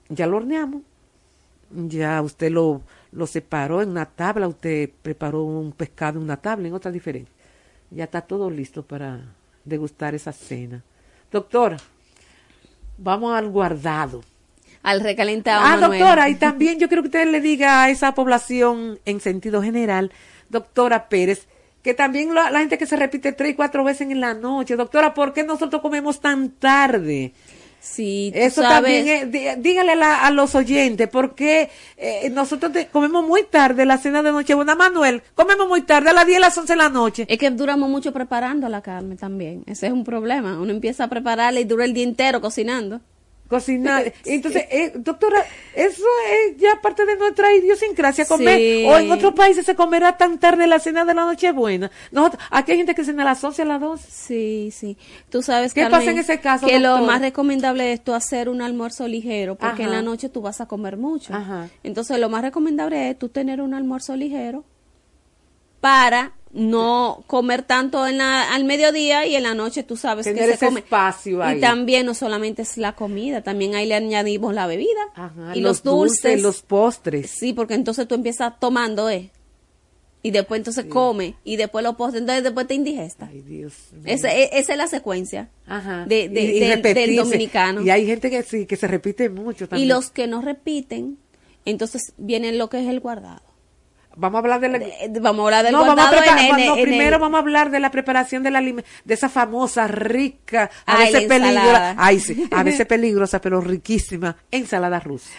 [0.08, 0.82] Ya lo horneamos,
[1.70, 2.82] ya usted lo,
[3.12, 7.30] lo separó en una tabla, usted preparó un pescado en una tabla, en otra diferente.
[7.90, 9.20] Ya está todo listo para
[9.64, 10.82] degustar esa cena.
[11.30, 11.76] Doctora,
[12.98, 14.22] vamos al guardado.
[14.82, 15.64] Al recalentado.
[15.64, 15.98] Ah, Manuel.
[16.00, 20.12] doctora, y también yo quiero que usted le diga a esa población en sentido general,
[20.48, 21.46] doctora Pérez,
[21.82, 24.76] que también la, la gente que se repite tres y cuatro veces en la noche,
[24.76, 27.32] doctora, ¿por qué nosotros comemos tan tarde?
[27.80, 32.28] Sí, tú Eso sabes- también, es- dí- dígale a, la- a los oyentes, porque eh,
[32.30, 34.74] nosotros te- comemos muy tarde la cena de Nochebuena.
[34.74, 37.26] Manuel, comemos muy tarde, a las 10, a las 11 de la noche.
[37.28, 39.62] Es que duramos mucho preparando la carne también.
[39.66, 40.58] Ese es un problema.
[40.60, 43.00] Uno empieza a prepararla y dura el día entero cocinando.
[43.48, 44.12] Cocinar.
[44.24, 45.44] Entonces, eh, doctora,
[45.74, 48.58] eso es ya parte de nuestra idiosincrasia comer.
[48.58, 48.86] Sí.
[48.88, 51.90] O en otros países se comerá tan tarde la cena de la Nochebuena.
[52.10, 54.10] Nosotros, aquí hay gente que cena a las 11, a las 12.
[54.10, 54.98] Sí, sí.
[55.30, 58.48] Tú sabes, ¿Qué Carmen, pasa en ese caso, Que lo más recomendable es tú hacer
[58.48, 61.34] un almuerzo ligero, porque en la noche tú vas a comer mucho.
[61.34, 61.68] Ajá.
[61.82, 64.64] Entonces, lo más recomendable es tú tener un almuerzo ligero
[65.80, 70.50] para no comer tanto en la, al mediodía y en la noche tú sabes Tener
[70.50, 70.80] que se come.
[70.80, 71.58] espacio ahí.
[71.58, 75.60] Y también no solamente es la comida, también ahí le añadimos la bebida Ajá, y
[75.60, 76.40] los, dulces.
[76.42, 77.30] los postres.
[77.30, 79.30] Sí, porque entonces tú empiezas tomando, ¿eh?
[80.22, 83.28] Y después entonces come y después los postres, entonces después te indigesta.
[83.30, 83.74] Ay, Dios.
[84.04, 86.04] Esa, e- esa es la secuencia Ajá.
[86.08, 87.82] de, de- Y- y del- dominicano.
[87.82, 89.88] Y hay gente que sí, que se repite mucho Y también.
[89.90, 91.18] los que no repiten,
[91.64, 93.42] entonces viene lo que es el guardado.
[94.16, 94.80] Vamos a hablar de la...
[95.20, 97.70] Vamos a hablar del no, vamos a en, en- no, en primero vamos a hablar
[97.70, 98.82] de la preparación de la de
[99.14, 104.98] esa famosa rica, a Ay, veces peligrosa, ay sí, a veces peligrosa pero riquísima ensalada
[105.00, 105.30] rusa.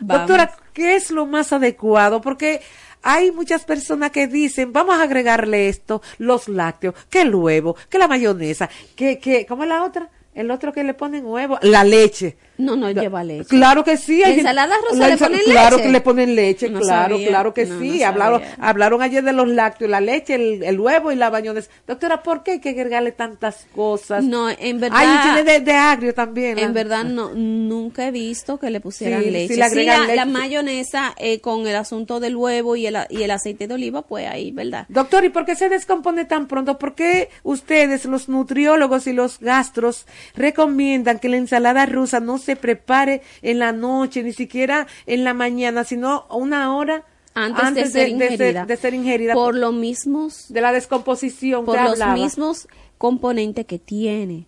[0.00, 0.26] Vamos.
[0.26, 2.20] Doctora, ¿qué es lo más adecuado?
[2.20, 2.60] Porque
[3.02, 7.98] hay muchas personas que dicen, vamos a agregarle esto, los lácteos, que el huevo, que
[7.98, 10.08] la mayonesa, que, que, ¿cómo es la otra?
[10.34, 12.36] El otro que le ponen huevo, la leche.
[12.56, 13.48] No, no lleva leche.
[13.48, 14.20] Claro que sí.
[14.20, 15.86] ¿La hay- ensalada rusa la le ponen Claro leche?
[15.86, 17.28] que le ponen leche, No claro, sabía.
[17.28, 17.98] claro que No, sí.
[18.00, 21.68] no hablaron, hablaron ayer de los lácteos, la leche, el, el huevo y la bañones.
[21.86, 24.22] Doctora, ¿por qué hay que agregarle tantas cosas?
[24.24, 24.98] No, en verdad.
[25.00, 26.58] Ay, tiene de, de agrio también.
[26.58, 29.56] En la- verdad no, nunca he visto que le pusieran Sí, sí leche.
[29.56, 30.38] le agregan la, la leche.
[30.38, 34.28] mayonesa eh, con el asunto del huevo y el, y el aceite de oliva, pues
[34.28, 34.86] ahí, ¿verdad?
[34.88, 36.78] Doctor, ¿y por qué se descompone tan pronto?
[36.78, 42.56] ¿Por qué ustedes, los nutriólogos y los gastros, recomiendan que la ensalada rusa no se
[42.56, 48.08] prepare en la noche, ni siquiera en la mañana, sino una hora Antes, de, ser
[48.08, 48.64] ingerida.
[48.64, 49.34] de ser ingerida?
[49.34, 52.14] Por los mismos de la descomposición por que los hablaba.
[52.14, 52.68] mismos
[52.98, 54.46] componentes que tiene.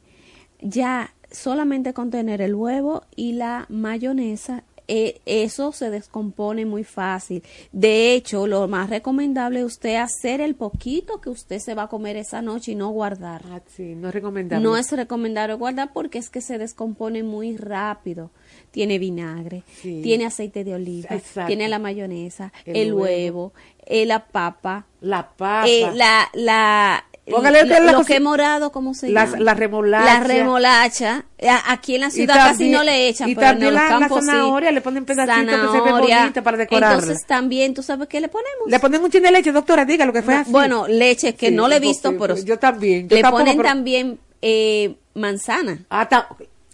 [0.60, 7.42] Ya solamente con tener el huevo y la mayonesa, eh, eso se descompone muy fácil.
[7.72, 11.88] De hecho, lo más recomendable es usted hacer el poquito que usted se va a
[11.88, 13.42] comer esa noche y no guardar.
[13.50, 14.62] Ah, sí, no es recomendable.
[14.64, 18.30] No es recomendable guardar porque es que se descompone muy rápido.
[18.70, 20.00] Tiene vinagre, Sí.
[20.02, 21.46] tiene aceite de oliva, Exacto.
[21.48, 23.02] tiene la mayonesa, El el, huevo.
[23.02, 23.52] huevo,
[23.86, 25.64] eh, la papa, La papa.
[25.66, 29.38] eh, la, la, Póngale lo, la lo que morado, ¿cómo se La- llama?
[29.40, 30.04] la remolacha.
[30.04, 31.24] La remolacha.
[31.42, 33.82] A- Aquí en la ciudad casi también- no le echan, y pero también en los
[33.82, 34.26] la- la campos sí.
[34.26, 36.98] zanahoria, le ponen pedacitos que se ve bonita para decorarla.
[36.98, 38.68] Entonces también, ¿tú sabes qué le ponemos?
[38.68, 40.50] Le ponen un chin de leche, doctora, diga lo que fue así.
[40.52, 43.08] Bueno, leche, que Sí, no le he sí, visto, sí, pero yo también.
[43.08, 45.78] yo le tampoco, ponen pero- también eh, manzana.
[45.90, 46.28] Ah, ta-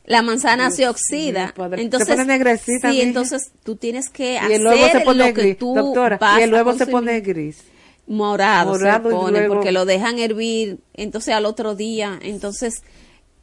[0.04, 1.54] La manzana Dios se oxida.
[1.76, 3.06] Entonces, Se pone negrecita, sí, mija.
[3.08, 6.18] entonces tú tienes que y hacer el huevo se pone lo que gris, tú doctora.
[6.18, 7.58] vas Y el a huevo se pone gris.
[8.06, 12.82] Morado, se pone luego- porque lo dejan hervir, entonces al otro día, entonces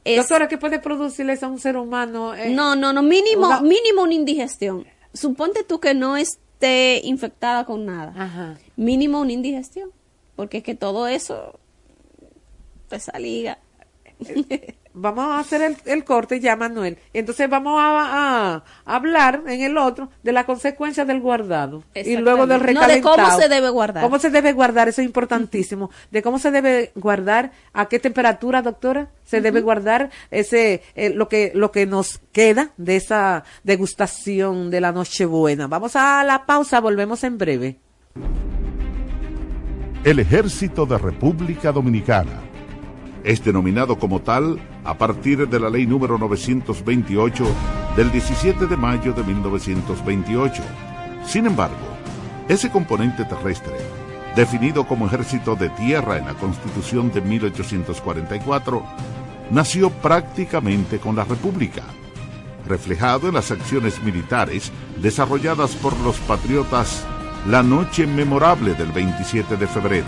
[0.05, 2.33] es Doctora, ¿qué puede producirles a un ser humano?
[2.35, 2.49] eh?
[2.49, 4.85] no, no, no, mínimo, Una- mínimo una indigestión.
[5.13, 8.13] Suponte tú que no esté infectada con nada.
[8.17, 8.57] Ajá.
[8.75, 9.91] Mínimo una indigestión,
[10.35, 11.59] porque es que todo eso
[12.89, 13.59] te saliga.
[15.01, 16.97] Vamos a hacer el, el corte ya, Manuel.
[17.13, 21.83] Entonces vamos a, a hablar en el otro de la consecuencia del guardado.
[21.95, 23.15] Y luego del No, de recalentado.
[23.15, 24.03] cómo se debe guardar.
[24.03, 24.87] ¿Cómo se debe guardar?
[24.89, 25.89] Eso es importantísimo.
[26.11, 31.27] De cómo se debe guardar, a qué temperatura, doctora, se debe guardar ese eh, lo
[31.29, 35.67] que lo que nos queda de esa degustación de la Nochebuena.
[35.67, 37.77] Vamos a la pausa, volvemos en breve.
[40.03, 42.41] El Ejército de República Dominicana
[43.23, 47.45] es denominado como tal a partir de la ley número 928
[47.95, 50.63] del 17 de mayo de 1928.
[51.25, 51.75] Sin embargo,
[52.47, 53.75] ese componente terrestre,
[54.35, 58.83] definido como ejército de tierra en la Constitución de 1844,
[59.51, 61.83] nació prácticamente con la República,
[62.67, 67.05] reflejado en las acciones militares desarrolladas por los patriotas
[67.47, 70.07] la noche memorable del 27 de febrero,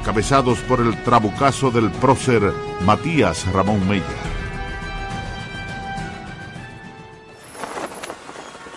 [0.00, 2.52] encabezados por el trabucazo del prócer
[2.86, 4.04] Matías Ramón Mella.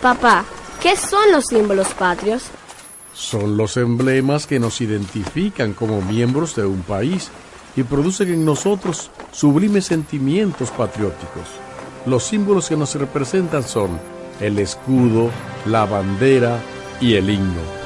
[0.02, 0.44] Papá,
[0.82, 2.44] ¿qué son los símbolos patrios?
[3.14, 7.30] Son los emblemas que nos identifican como miembros de un país
[7.74, 11.48] y producen en nosotros sublimes sentimientos patrióticos.
[12.04, 13.98] Los símbolos que nos representan son
[14.40, 15.30] el escudo,
[15.64, 16.60] la bandera
[17.00, 17.83] y el himno.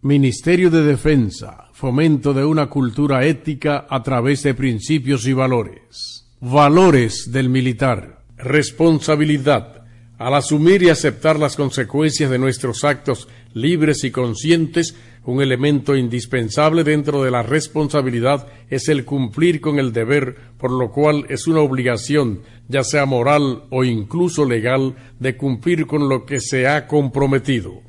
[0.00, 6.24] Ministerio de Defensa, fomento de una cultura ética a través de principios y valores.
[6.40, 8.22] Valores del militar.
[8.36, 9.82] Responsabilidad.
[10.16, 14.94] Al asumir y aceptar las consecuencias de nuestros actos libres y conscientes,
[15.24, 20.92] un elemento indispensable dentro de la responsabilidad es el cumplir con el deber, por lo
[20.92, 26.38] cual es una obligación, ya sea moral o incluso legal, de cumplir con lo que
[26.38, 27.82] se ha comprometido.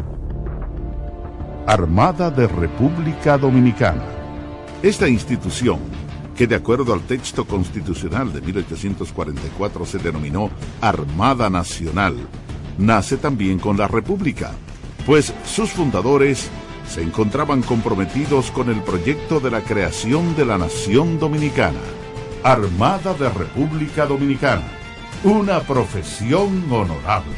[1.70, 4.04] Armada de República Dominicana.
[4.82, 5.78] Esta institución,
[6.36, 10.50] que de acuerdo al texto constitucional de 1844 se denominó
[10.82, 12.16] Armada Nacional,
[12.80, 14.50] nace también con la República,
[15.06, 16.50] pues sus fundadores
[16.88, 21.78] se encontraban comprometidos con el proyecto de la creación de la nación dominicana.
[22.42, 24.66] Armada de República Dominicana,
[25.24, 27.36] una profesión honorable.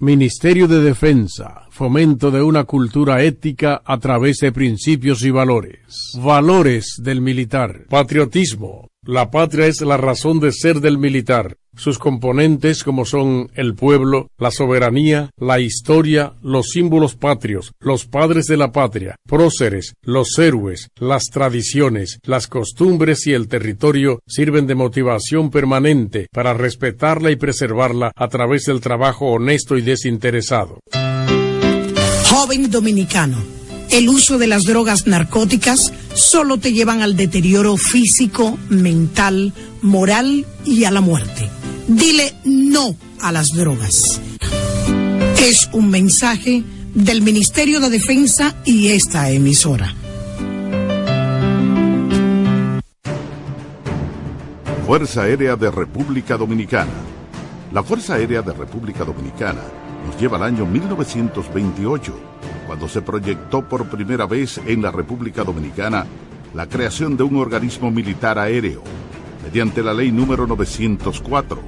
[0.00, 5.78] Ministerio de Defensa, fomento de una cultura ética a través de principios y valores.
[6.20, 7.84] Valores del militar.
[7.88, 8.88] Patriotismo.
[9.04, 11.56] La patria es la razón de ser del militar.
[11.76, 18.46] Sus componentes como son el pueblo, la soberanía, la historia, los símbolos patrios, los padres
[18.46, 24.74] de la patria, próceres, los héroes, las tradiciones, las costumbres y el territorio sirven de
[24.74, 30.80] motivación permanente para respetarla y preservarla a través del trabajo honesto y desinteresado.
[32.30, 33.38] Joven dominicano,
[33.90, 40.84] el uso de las drogas narcóticas solo te llevan al deterioro físico, mental, moral y
[40.84, 41.48] a la muerte.
[41.86, 44.20] Dile no a las drogas.
[45.40, 46.64] Es un mensaje
[46.94, 49.94] del Ministerio de Defensa y esta emisora.
[54.86, 56.92] Fuerza Aérea de República Dominicana.
[57.72, 59.77] La Fuerza Aérea de República Dominicana
[60.08, 62.14] nos lleva al año 1928,
[62.66, 66.06] cuando se proyectó por primera vez en la República Dominicana
[66.54, 68.82] la creación de un organismo militar aéreo,
[69.44, 71.60] mediante la ley número 904,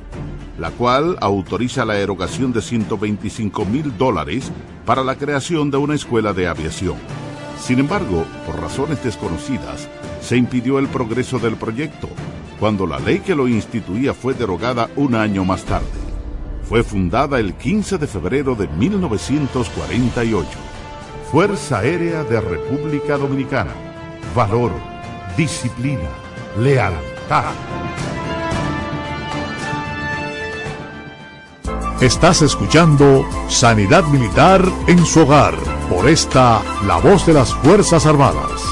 [0.58, 4.50] la cual autoriza la erogación de 125 mil dólares
[4.86, 6.96] para la creación de una escuela de aviación.
[7.60, 9.86] Sin embargo, por razones desconocidas,
[10.22, 12.08] se impidió el progreso del proyecto,
[12.58, 16.10] cuando la ley que lo instituía fue derogada un año más tarde.
[16.70, 20.48] Fue fundada el 15 de febrero de 1948.
[21.32, 23.72] Fuerza Aérea de República Dominicana.
[24.36, 24.70] Valor,
[25.36, 26.08] disciplina,
[26.60, 27.52] lealtad.
[32.00, 35.56] Estás escuchando Sanidad Militar en su hogar
[35.88, 38.62] por esta La Voz de las Fuerzas Armadas.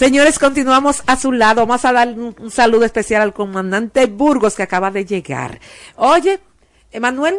[0.00, 1.66] Señores, continuamos a su lado.
[1.66, 5.60] Vamos a dar un, saludo especial al comandante Burgos que acaba de llegar.
[5.94, 6.40] Oye,
[6.90, 7.36] Emanuel,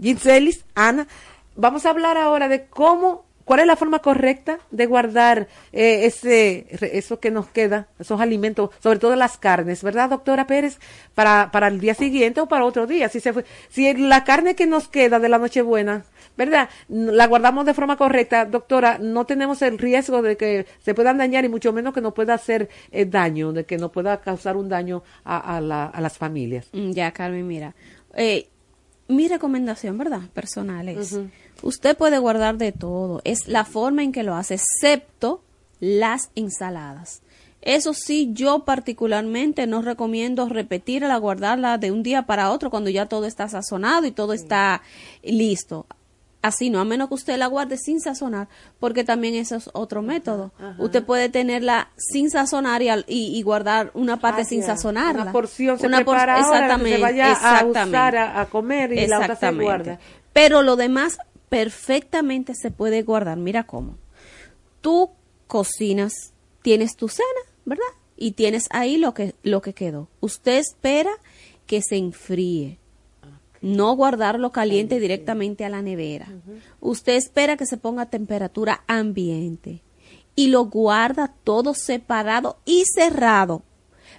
[0.00, 1.06] Ginselis, Ana,
[1.54, 6.66] vamos a hablar ahora de cómo ¿Cuál es la forma correcta de guardar eh, ese,
[6.96, 10.78] eso que nos queda, esos alimentos, sobre todo las carnes, ¿verdad, doctora Pérez?
[11.14, 13.08] Para, para el día siguiente o para otro día.
[13.08, 16.04] Si, se fue, si la carne que nos queda de la Nochebuena,
[16.36, 16.68] ¿verdad?
[16.88, 21.44] La guardamos de forma correcta, doctora, no tenemos el riesgo de que se puedan dañar
[21.44, 24.68] y mucho menos que nos pueda hacer eh, daño, de que nos pueda causar un
[24.68, 26.68] daño a, a, la- a las familias.
[26.72, 27.74] Mm, Ya, Carmen, mira.
[28.14, 28.48] Eh,
[29.08, 30.20] mi recomendación, ¿verdad?
[30.32, 31.18] Personal es,
[31.62, 33.20] usted puede guardar de todo.
[33.24, 35.42] Es la forma en que lo hace, excepto
[35.80, 37.22] las ensaladas.
[37.60, 43.06] Eso sí, yo particularmente no recomiendo repetirla, guardarla de un día para otro cuando ya
[43.06, 44.82] todo está sazonado y todo está
[45.22, 45.86] listo.
[46.42, 48.48] Así no, a menos que usted la guarde sin sazonar,
[48.80, 50.50] porque también eso es otro método.
[50.78, 55.22] Usted puede tenerla sin sazonar y, y- y guardar una parte Ah, sin sazonarla.
[55.22, 57.88] Una porción se Una por- prepara ahora, que exactamente, se vaya a exactamente.
[57.90, 59.64] usar a, a comer y la otra se Exactamente.
[59.64, 59.98] guarda.
[60.32, 61.18] Pero lo demás
[61.52, 63.36] perfectamente se puede guardar.
[63.36, 63.98] Mira cómo.
[64.80, 65.10] Tú
[65.46, 66.32] cocinas,
[66.62, 67.84] tienes tu cena, ¿verdad?
[68.16, 70.08] Y tienes ahí lo que, lo que quedó.
[70.20, 71.10] Usted espera
[71.66, 72.78] que se enfríe.
[73.60, 76.26] No guardarlo caliente directamente a la nevera.
[76.80, 79.82] Usted espera que se ponga a temperatura ambiente.
[80.34, 83.62] Y lo guarda todo separado y cerrado.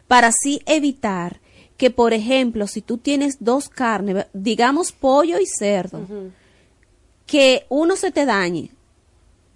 [0.07, 1.41] Para así evitar
[1.77, 6.05] que, por ejemplo, si tú tienes dos carnes, digamos pollo y cerdo,
[7.25, 8.71] que uno se te dañe.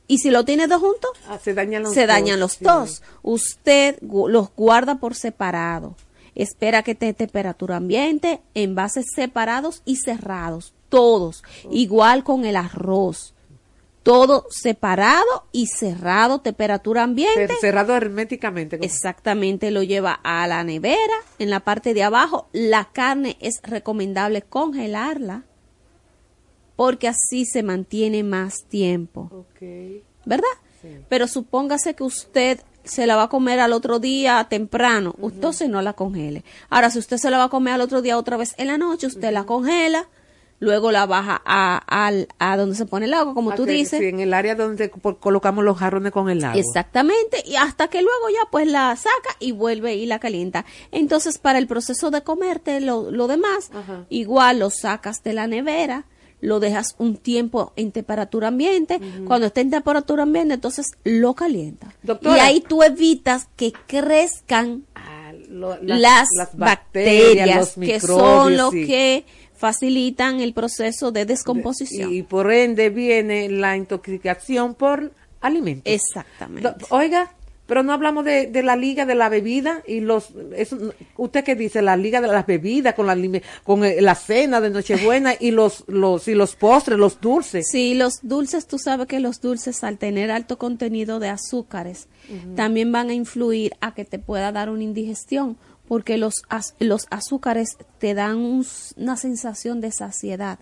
[0.08, 2.64] Y si lo tienes dos juntos, Ah, se dañan los se dos, dañan los sí.
[2.64, 3.04] dos.
[3.24, 5.96] Usted los guarda por separado.
[6.34, 10.74] Espera que esté temperatura ambiente, envases separados y cerrados.
[10.88, 11.44] Todos.
[11.72, 13.34] Igual con el arroz.
[14.04, 17.48] Todo separado y cerrado, temperatura ambiente.
[17.50, 18.78] Cer- Cerrado herméticamente.
[18.82, 22.48] Exactamente, lo lleva a la nevera, en la parte de abajo.
[22.54, 25.44] La carne es recomendable congelarla
[26.78, 29.46] porque así se mantiene más tiempo.
[30.26, 30.48] ¿verdad?
[31.10, 35.82] Pero supóngase que usted se la va a comer al otro día temprano, entonces no
[35.82, 36.46] la congele.
[36.70, 38.78] Ahora, si usted se la va a comer al otro día otra vez en la
[38.78, 40.08] noche, usted la congela,
[40.60, 44.00] luego la baja a, al- a donde se pone el agua, como tú dices.
[44.00, 46.58] Sí, en el área donde colocamos los jarrones con el agua.
[46.60, 50.64] Exactamente, y hasta que luego ya pues la saca y vuelve y la calienta.
[50.92, 54.06] Entonces, para el proceso de comerte lo, lo demás, Ajá.
[54.10, 56.06] igual lo sacas de la nevera,
[56.40, 61.94] lo dejas un tiempo en temperatura ambiente, cuando esté en temperatura ambiente, entonces lo calienta.
[62.04, 62.38] Doctora.
[62.38, 68.72] Y ahí tú evitas que crezcan Ah, lo- las, bacterias, los que son microbios, lo
[68.72, 68.86] sí.
[68.88, 69.26] que
[69.56, 72.14] facilitan el proceso de descomposición.
[72.14, 75.12] Y por ende viene la intoxicación por
[75.42, 75.92] alimentos.
[75.92, 76.70] Exactamente.
[76.70, 77.32] Do- Oiga,
[77.68, 80.78] pero no hablamos de, de la liga de la bebida y los eso,
[81.18, 83.16] usted qué dice la liga de las bebidas con la
[83.64, 87.68] con eh, la cena de Nochebuena y los los y los postres, los dulces.
[87.70, 92.08] Sí, los dulces, tú sabes que los dulces al tener alto contenido de azúcares
[92.56, 95.58] también van a influir a que te pueda dar una indigestión
[95.88, 98.66] porque los, az- los azúcares te dan un
[98.98, 100.60] una sensación de saciedad.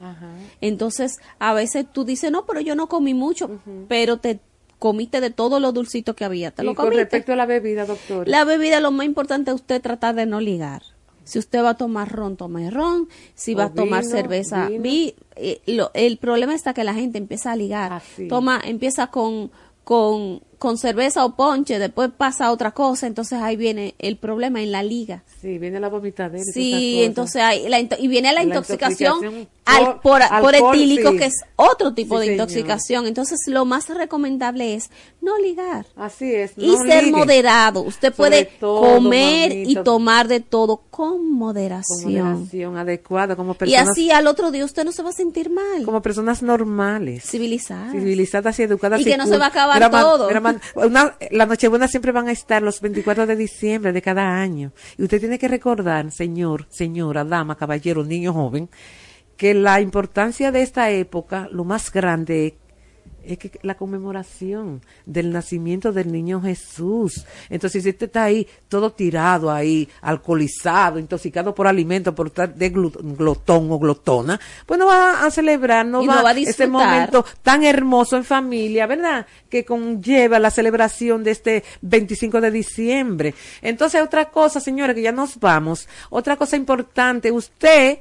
[0.61, 4.39] Entonces, a veces tú dices, no, pero yo no comí mucho, pero te
[4.85, 7.01] comiste de todo lo dulcito que había, te Y lo con comiste.
[7.05, 8.27] respecto a la bebida, doctor.
[8.27, 10.83] La bebida, lo más importante es usted tratar de no ligar.
[11.23, 13.09] Si usted va a tomar ron, tome ron.
[13.33, 17.17] Si O va a tomar cerveza, vi- eh, lo- el problema está que la gente
[17.17, 17.93] empieza a ligar.
[17.93, 18.27] Así.
[18.27, 19.49] Toma, empieza con,
[19.83, 24.71] con, con cerveza o ponche, después pasa otra cosa, entonces ahí viene el problema en
[24.71, 25.23] la liga.
[25.41, 26.43] Sí, viene la vomitadera.
[26.43, 31.11] y Sí, entonces hay la y viene la, La intoxicación, intoxicación al, por, por etílico,
[31.11, 31.17] sí.
[31.17, 32.41] que es otro tipo Sí, de señor.
[32.49, 33.07] intoxicación.
[33.07, 34.89] Entonces, lo más recomendable es
[35.21, 36.53] no ligar Así es.
[36.57, 37.81] y ser moderado.
[37.81, 42.23] Usted Sobre puede todo, comer y tomar de todo con con moderación.
[42.23, 45.49] moderación adecuada como Y personas así al otro día usted no se va a sentir
[45.49, 45.83] mal.
[45.83, 47.23] como personas normales.
[47.25, 47.91] Civilizadas.
[47.91, 49.01] civilizadas y educadas.
[49.01, 50.27] Y que no se va a acabar todo.
[50.75, 54.71] Una- la Nochebuena siempre van a estar los 24 de diciembre de cada año.
[54.97, 58.69] Y usted tiene que recordar, señor, señora, dama, caballero, niño, joven,
[59.37, 62.55] que la importancia de esta época, lo más grande
[63.27, 67.25] es que la conmemoración del nacimiento del niño Jesús.
[67.49, 72.69] Entonces, si usted está ahí todo tirado ahí, alcoholizado, intoxicado por alimentos, por estar de
[72.69, 76.67] glotón o glotona, pues no va a celebrar, no Y va, no va a ese
[76.67, 79.25] momento tan hermoso en familia, ¿verdad?
[79.49, 83.33] Que conlleva la celebración de este 25 de diciembre.
[83.61, 87.99] Entonces, otra cosa, señores, que ya nos vamos, otra cosa importante, usted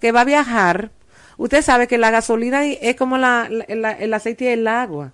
[0.00, 0.90] que va a viajar,
[1.36, 5.12] usted sabe que la gasolina es como la, la- la- el aceite y el agua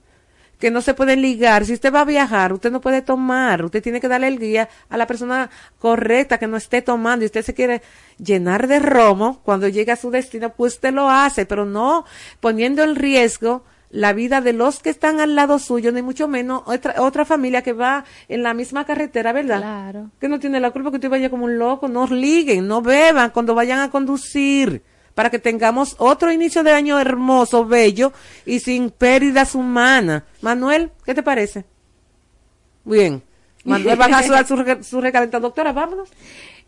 [0.59, 1.64] que no se pueden ligar.
[1.66, 3.64] Si usted va a viajar, usted no puede tomar.
[3.64, 5.51] Usted tiene que darle el guía a la persona
[5.81, 7.25] correcta que no esté tomando.
[7.25, 7.83] Y usted se quiere
[8.18, 12.05] llenar de romo cuando llegue a su destino, pues usted lo hace, pero no
[12.39, 16.62] poniendo en riesgo la vida de los que están al lado suyo, ni mucho menos
[16.66, 19.59] otra, otra familia que va en la misma carretera, ¿verdad?
[19.59, 20.11] Claro.
[20.20, 23.31] Que no tiene la culpa que usted vaya como un loco, no liguen, no beban
[23.31, 24.83] cuando vayan a conducir,
[25.14, 28.12] para que tengamos otro inicio de año hermoso, bello
[28.46, 30.22] y sin pérdidas humanas.
[30.40, 31.64] Manuel, ¿qué te parece?
[32.84, 33.22] Bien.
[33.64, 35.42] Manuel va a dar su, su recalentado.
[35.42, 36.08] Doctora, vámonos.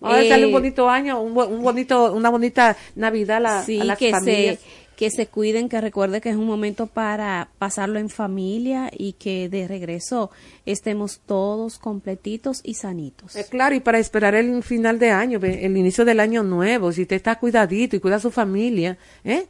[0.01, 3.63] Vamos a Eh, darle un bonito año, un, un bonito, una bonita Navidad a, la-
[3.65, 4.59] Sí, a las que familias.
[4.59, 4.65] se,
[4.97, 9.49] que se cuiden, que recuerde que es un momento para pasarlo en familia y que
[9.49, 10.31] de regreso
[10.67, 13.37] estemos todos completitos y sanitos.
[13.37, 17.03] Eh, claro, y para esperar el final de año, el inicio del año nuevo, si
[17.03, 19.47] usted está cuidadito y cuida a su familia, ¿eh?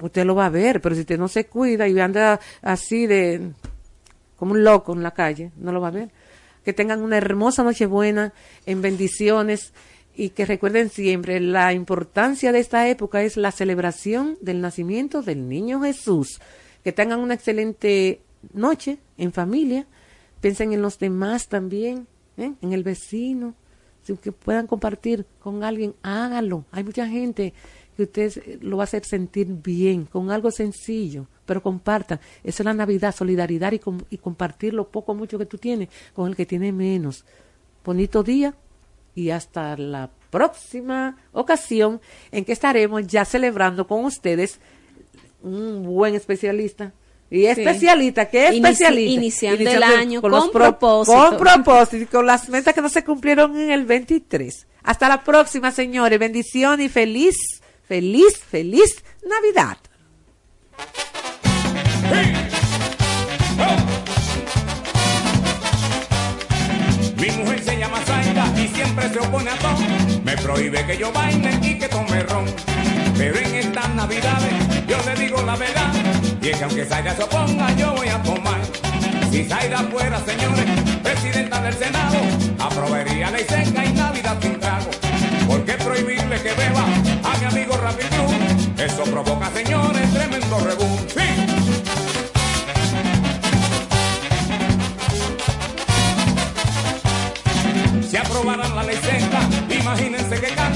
[0.00, 3.52] Usted lo va a ver, pero si usted no se cuida y anda así de
[4.36, 6.10] como un loco en la calle, no lo va a ver.
[6.64, 8.32] Que tengan una hermosa Nochebuena
[8.66, 9.72] en bendiciones
[10.18, 15.48] y que recuerden siempre la importancia de esta época es la celebración del nacimiento del
[15.48, 16.40] niño Jesús.
[16.82, 18.20] Que tengan una excelente
[18.52, 19.86] noche en familia,
[20.40, 22.52] piensen en los demás también, ¿eh?
[22.60, 23.54] en el vecino,
[24.02, 26.64] si que puedan compartir con alguien, hágalo.
[26.72, 27.54] Hay mucha gente
[27.96, 32.18] que usted eh, lo va a hacer sentir bien con algo sencillo, pero compartan.
[32.42, 36.28] Eso es la Navidad, solidaridad y, y compartir lo poco mucho que tú tienes con
[36.28, 37.24] el que tiene menos.
[37.84, 38.56] Bonito día
[39.18, 42.00] y hasta la próxima ocasión
[42.30, 44.60] en que estaremos ya celebrando con ustedes
[45.42, 46.92] un buen especialista.
[47.30, 47.46] Y Sí.
[47.46, 49.12] especialista, ¿qué Inici- especialista?
[49.12, 51.16] iniciando el año con pro- propósito.
[51.16, 54.66] Con propósito y con las metas que no se cumplieron en el 23.
[54.82, 56.18] Hasta la próxima, señores.
[56.18, 57.36] Bendición y feliz,
[57.86, 59.78] feliz, feliz Navidad.
[62.10, 62.47] Mi
[68.88, 69.76] siempre se opone a todo.
[70.24, 72.46] Me prohíbe que yo baile y que tome ron.
[73.16, 74.52] Pero en estas navidades
[74.86, 75.92] yo le digo la verdad.
[76.40, 78.60] Y es que aunque Zaida se oponga, yo voy a tomar.
[79.30, 80.64] Si Zaida fuera, señores,
[81.02, 82.16] presidenta del Senado,
[82.58, 84.90] aprobaría ley seca y Navidad sin trago.
[85.46, 86.84] ¿Por qué prohibirle que beba
[87.24, 88.06] a mi amigo Rapid?
[88.78, 91.07] Eso provoca, señores, tremendo rebú.
[98.08, 100.72] Si aprobaran la ley seca, imagínense que can,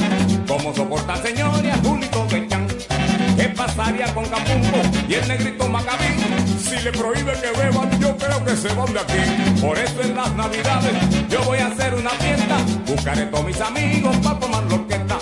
[0.46, 2.68] cómo soportan señores a Julito de Chan.
[3.38, 6.08] ¿Qué pasaría con Capumbo y el negrito Macabí?
[6.62, 9.60] Si le prohíbe que beban, yo creo que se van de aquí.
[9.62, 10.92] Por eso en las navidades
[11.30, 12.58] yo voy a hacer una fiesta.
[12.86, 15.18] Buscaré todos mis amigos para tomar lo que está.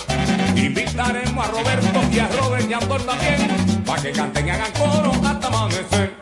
[0.53, 4.71] Invitaremos a Roberto y a Robert y a Antor también, para que canten y hagan
[4.73, 6.13] coro hasta amanecer.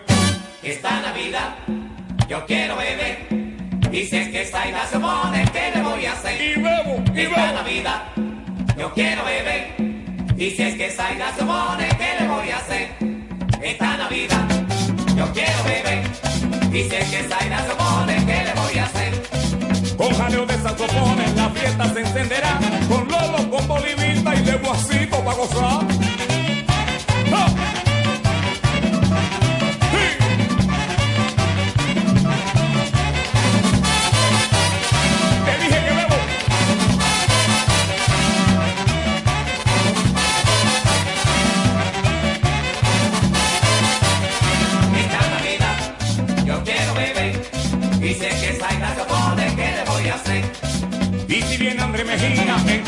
[0.61, 1.55] Esta Navidad
[2.27, 3.48] yo quiero beber.
[3.91, 6.39] Y si es que Zaida se pone, ¿qué le voy a hacer?
[6.39, 8.03] Y bebo, y Esta Navidad,
[8.77, 9.73] yo quiero beber.
[10.37, 12.89] Y si es que Zaida se pone, ¿qué le voy a hacer?
[13.61, 14.47] Esta Navidad,
[15.15, 16.03] yo quiero beber.
[16.71, 19.97] Y si es que Zaida se pone, ¿qué le voy a hacer?
[19.97, 22.59] Con jaleo de saxofones la fiesta se encenderá.
[22.87, 26.08] Con Lolo, con Bolivita y de guasito para gozar.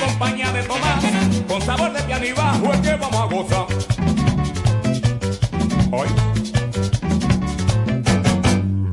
[0.01, 1.03] Compañía de Tomás,
[1.47, 3.65] con sabor de piano y bajo es que vamos a gozar.
[5.91, 6.07] Hoy.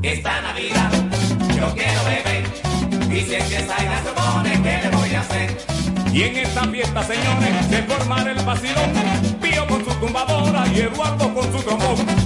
[0.03, 0.91] Esta Navidad
[1.57, 2.43] yo quiero beber
[3.11, 5.57] y si es que Zaida se pone, ¿qué le voy a hacer?
[6.13, 8.91] Y en esta fiesta, señores, se formará el vacilón.
[9.41, 12.18] Pío con su tumbadora y Eduardo con su trombón.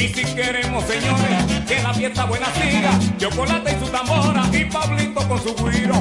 [0.00, 5.28] Y si queremos, señores, que la fiesta buena siga, chocolate y su tambora y Pablito
[5.28, 6.00] con su guiro.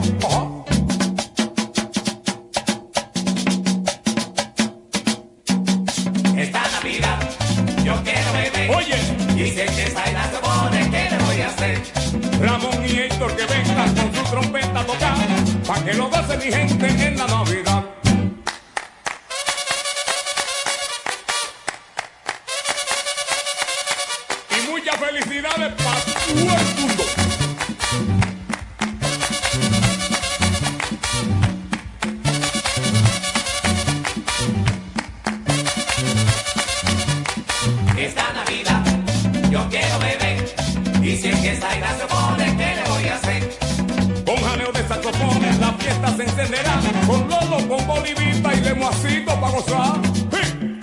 [48.89, 49.99] Bolivita y lemoacito para gozar.
[50.31, 50.79] ¡Sí!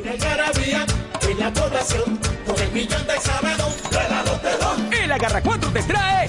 [0.00, 0.86] Una algarabía
[1.28, 4.92] en la población con el millón de sábados de la Lotedón.
[4.92, 6.28] El Agarra 4 te trae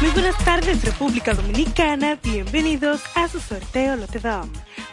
[0.00, 4.46] Muy buenas tardes República Dominicana, bienvenidos a su sorteo Lotedom.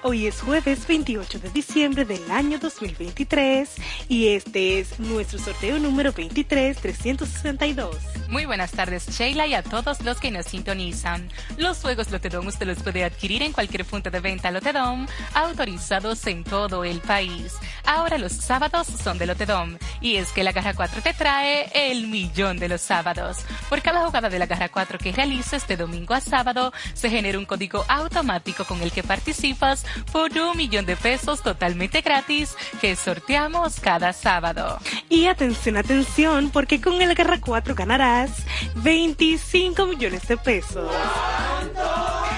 [0.06, 3.70] Hoy es jueves 28 de diciembre del año 2023
[4.10, 7.96] y este es nuestro sorteo número 23362.
[8.28, 11.30] Muy buenas tardes Sheila y a todos los que nos sintonizan.
[11.56, 16.44] Los juegos Lotedom usted los puede adquirir en cualquier punto de venta Lotedom, autorizados en
[16.44, 17.54] todo el país.
[17.86, 22.08] Ahora los sábados son de Lotedom y es que la Garra 4 te trae el
[22.08, 23.38] millón de los sábados.
[23.70, 27.40] Por cada jugada de la Garra 4 que realices de domingo a sábado, se genera
[27.40, 32.96] un código automático con el que participas por un millón de pesos totalmente gratis que
[32.96, 34.80] sorteamos cada sábado.
[35.10, 38.32] Y atención, atención, porque con el Garra 4 ganarás
[38.76, 40.92] 25 millones de pesos.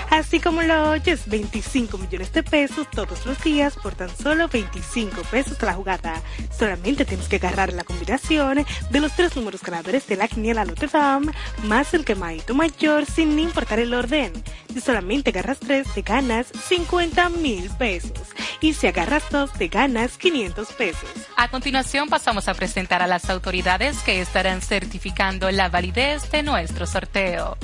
[0.10, 5.22] Así como lo oyes, 25 millones de pesos todos los días por tan solo 25
[5.24, 6.22] pesos la jugada.
[6.58, 10.88] Solamente tienes que agarrar la combinación de los tres números ganadores de la quiniela Notre
[10.88, 11.34] Dame
[11.64, 14.32] más el quemadito mayor sin importar el orden.
[14.74, 18.28] Si solamente agarras tres, te ganas 50 mil pesos.
[18.60, 21.10] Y si agarras dos, te ganas 500 pesos.
[21.36, 26.88] A continuación pasamos a presentar a las autoridades que estarán certificando la validez de nuestro
[26.88, 27.56] sorteo.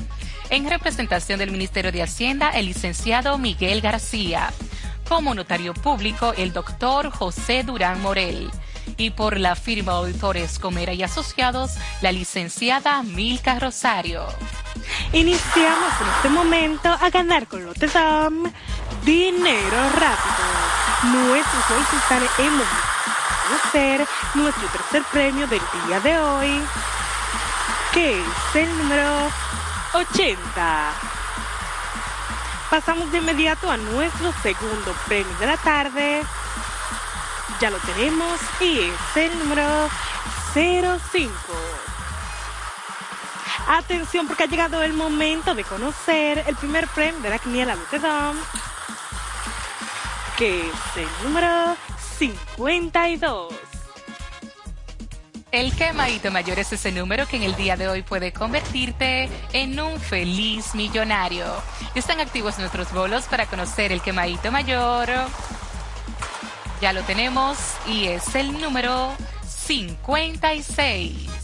[0.50, 4.52] En representación del Ministerio de Hacienda, el licenciado Miguel García.
[5.08, 8.52] Como notario público, el doctor José Durán Morel.
[8.98, 11.72] Y por la firma Auditores Comera y Asociados,
[12.02, 14.26] la licenciada Milka Rosario.
[15.12, 18.44] Iniciamos en este momento a ganar con Lotedom
[19.04, 21.26] dinero rápido.
[21.26, 22.62] Nuestros bolsos están en
[23.48, 26.62] conocer nuestro tercer premio del día de hoy,
[27.92, 29.30] que es el número
[29.94, 30.92] 80.
[32.70, 36.22] Pasamos de inmediato a nuestro segundo premio de la tarde.
[37.60, 39.88] Ya lo tenemos y es el número
[40.54, 41.30] 05.
[43.68, 48.36] Atención porque ha llegado el momento de conocer el primer premio de la quiniela Lotedom,
[50.42, 51.76] es el número
[52.18, 53.54] 52.
[55.52, 59.78] El quemadito mayor es ese número que en el día de hoy puede convertirte en
[59.78, 61.44] un feliz millonario.
[61.94, 65.08] Están activos nuestros bolos para conocer el quemadito mayor.
[66.80, 69.14] Ya lo tenemos y es el número
[69.46, 71.41] 56.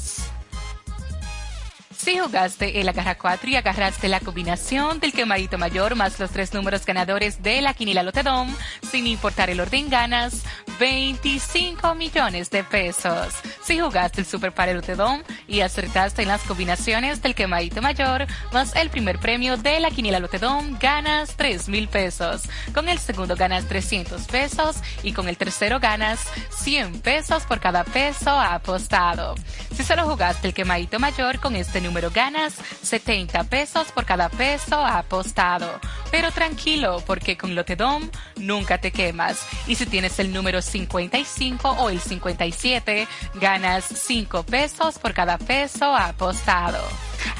[2.09, 6.54] Si jugaste el agarra 4 y agarraste la combinación del quemadito mayor más los tres
[6.54, 8.48] números ganadores de la quinila Lotedom,
[8.90, 10.42] sin importar el orden ganas
[10.80, 13.34] 25 millones de pesos.
[13.62, 18.74] Si jugaste el Super Pare Lotedom y acertaste en las combinaciones del quemadito mayor más
[18.74, 22.48] el primer premio de la quinila Lotedom, ganas 3 mil pesos.
[22.72, 27.84] Con el segundo ganas 300 pesos y con el tercero ganas 100 pesos por cada
[27.84, 29.34] peso apostado.
[29.76, 34.76] Si solo jugaste el quemadito mayor con este número ganas 70 pesos por cada peso
[34.76, 35.68] apostado.
[36.11, 39.46] Pero tranquilo, porque con Lotedom nunca te quemas.
[39.66, 45.94] Y si tienes el número 55 o el 57, ganas 5 pesos por cada peso
[45.94, 46.78] apostado.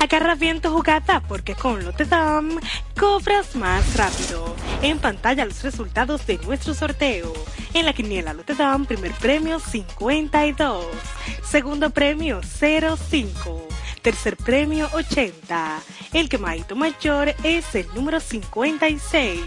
[0.01, 2.59] Agarra bien tu jugada porque con Lotedom
[2.99, 4.55] cobras más rápido.
[4.83, 7.33] En pantalla los resultados de nuestro sorteo.
[7.75, 10.85] En la quiniela Lotedom, primer premio 52,
[11.43, 13.69] segundo premio 05.
[14.09, 15.83] Tercer premio 80.
[16.15, 19.43] El quemadito mayor es el número 56.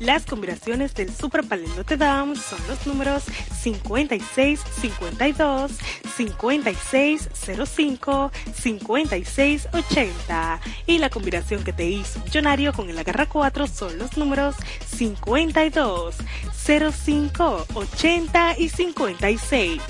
[0.00, 3.24] Las combinaciones del Super Palel Notre Dame son los números
[3.60, 5.72] 5652,
[6.16, 10.60] 5605, 5680.
[10.86, 14.56] Y la combinación que te hizo millonario con el agarra 4 son los números
[14.86, 16.14] 52,
[16.56, 19.82] 05, 80 y 56.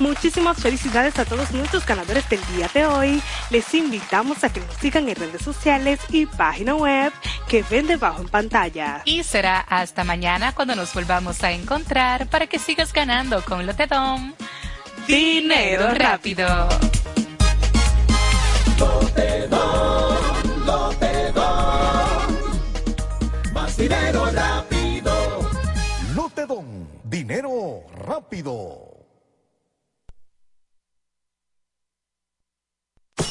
[0.00, 3.22] Muchísimas felicidades a todos nuestros ganadores del día de hoy.
[3.50, 7.12] Les invitamos a que nos sigan en redes sociales y página web
[7.46, 9.02] que ven debajo en pantalla.
[9.04, 14.32] Y será hasta mañana cuando nos volvamos a encontrar para que sigas ganando con Lotedom.
[15.06, 16.46] Dinero rápido.
[18.78, 20.16] Lotedom,
[20.64, 22.22] Lotedom.
[23.52, 25.50] Más dinero rápido.
[26.14, 28.89] Lotedom, dinero rápido.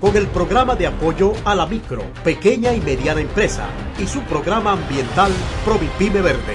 [0.00, 3.66] con el programa de apoyo a la micro, pequeña y mediana empresa
[3.98, 5.30] y su programa ambiental
[5.64, 6.54] Provipime Verde.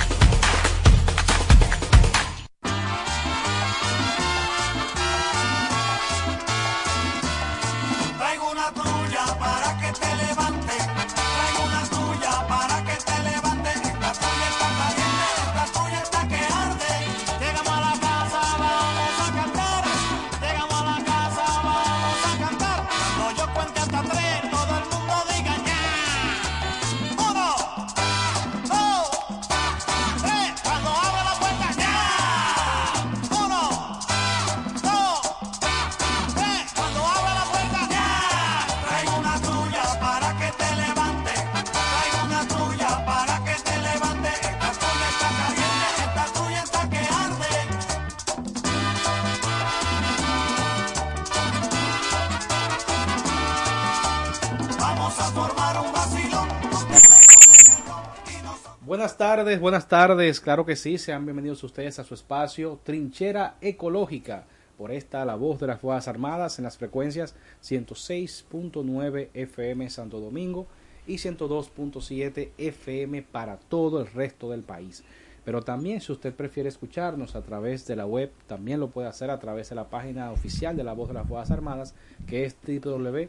[59.44, 64.46] Buenas tardes, claro que sí, sean bienvenidos ustedes a su espacio Trinchera Ecológica,
[64.78, 70.66] por esta la voz de las Fuerzas Armadas en las frecuencias 106.9 FM Santo Domingo
[71.06, 75.04] y 102.7 FM para todo el resto del país.
[75.44, 79.30] Pero también si usted prefiere escucharnos a través de la web, también lo puede hacer
[79.30, 81.96] a través de la página oficial de la voz de las Fuerzas Armadas,
[82.28, 83.28] que es www.hifa.mil.do.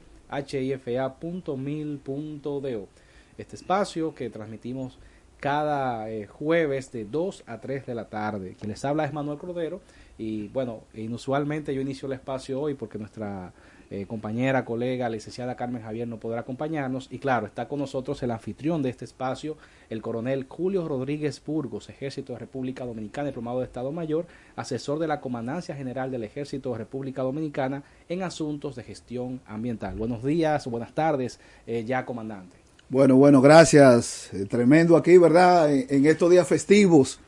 [3.37, 4.97] Este espacio que transmitimos
[5.45, 8.57] cada eh, jueves de 2 a 3 de la tarde.
[8.59, 9.83] Quien les habla es Manuel Cordero
[10.17, 13.53] y bueno, inusualmente yo inicio el espacio hoy porque nuestra
[13.91, 18.31] eh, compañera, colega, licenciada Carmen Javier no podrá acompañarnos y claro, está con nosotros el
[18.31, 19.59] anfitrión de este espacio,
[19.91, 24.25] el coronel Julio Rodríguez Burgos, Ejército de República Dominicana, diplomado de Estado Mayor,
[24.57, 29.95] asesor de la Comandancia General del Ejército de República Dominicana en asuntos de gestión ambiental.
[29.95, 32.64] Buenos días, buenas tardes, eh, ya comandante.
[32.89, 34.33] Bueno, bueno, gracias.
[34.35, 35.73] Eh, Tremendo aquí, ¿verdad?
[35.73, 37.19] En, en estos días festivos.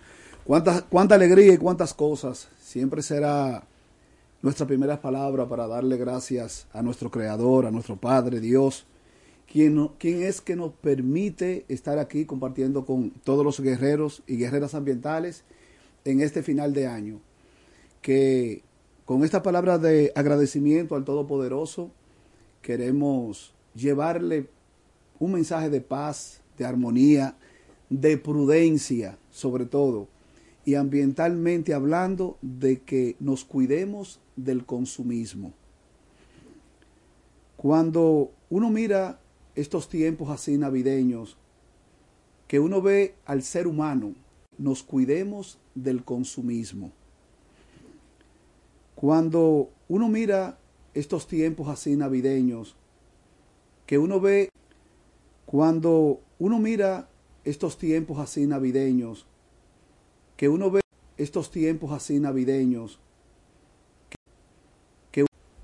[0.45, 2.49] Cuánta, cuánta alegría y cuántas cosas.
[2.61, 3.65] Siempre será
[4.43, 8.87] nuestra primera palabra para darle gracias a nuestro Creador, a nuestro Padre, Dios,
[9.51, 14.75] quien, quien es que nos permite estar aquí compartiendo con todos los guerreros y guerreras
[14.75, 15.43] ambientales
[16.05, 17.21] en este final de año.
[18.03, 18.63] Que
[19.07, 21.91] con esta palabra de agradecimiento al Todopoderoso
[22.61, 24.49] queremos llevarle
[25.19, 27.37] un mensaje de paz, de armonía,
[27.91, 30.09] de prudencia, sobre todo,
[30.65, 35.53] y ambientalmente hablando de que nos cuidemos del consumismo.
[37.57, 39.21] Cuando uno mira
[39.55, 41.37] estos tiempos así navideños,
[42.49, 44.15] que uno ve al ser humano,
[44.59, 46.93] nos cuidemos del consumismo.
[48.95, 50.59] Cuando uno mira
[50.95, 52.77] estos tiempos así navideños,
[53.87, 54.49] que uno ve,
[55.47, 57.09] cuando uno mira
[57.45, 59.27] estos tiempos así navideños,
[60.37, 60.81] que uno ve
[61.17, 63.01] estos tiempos así navideños,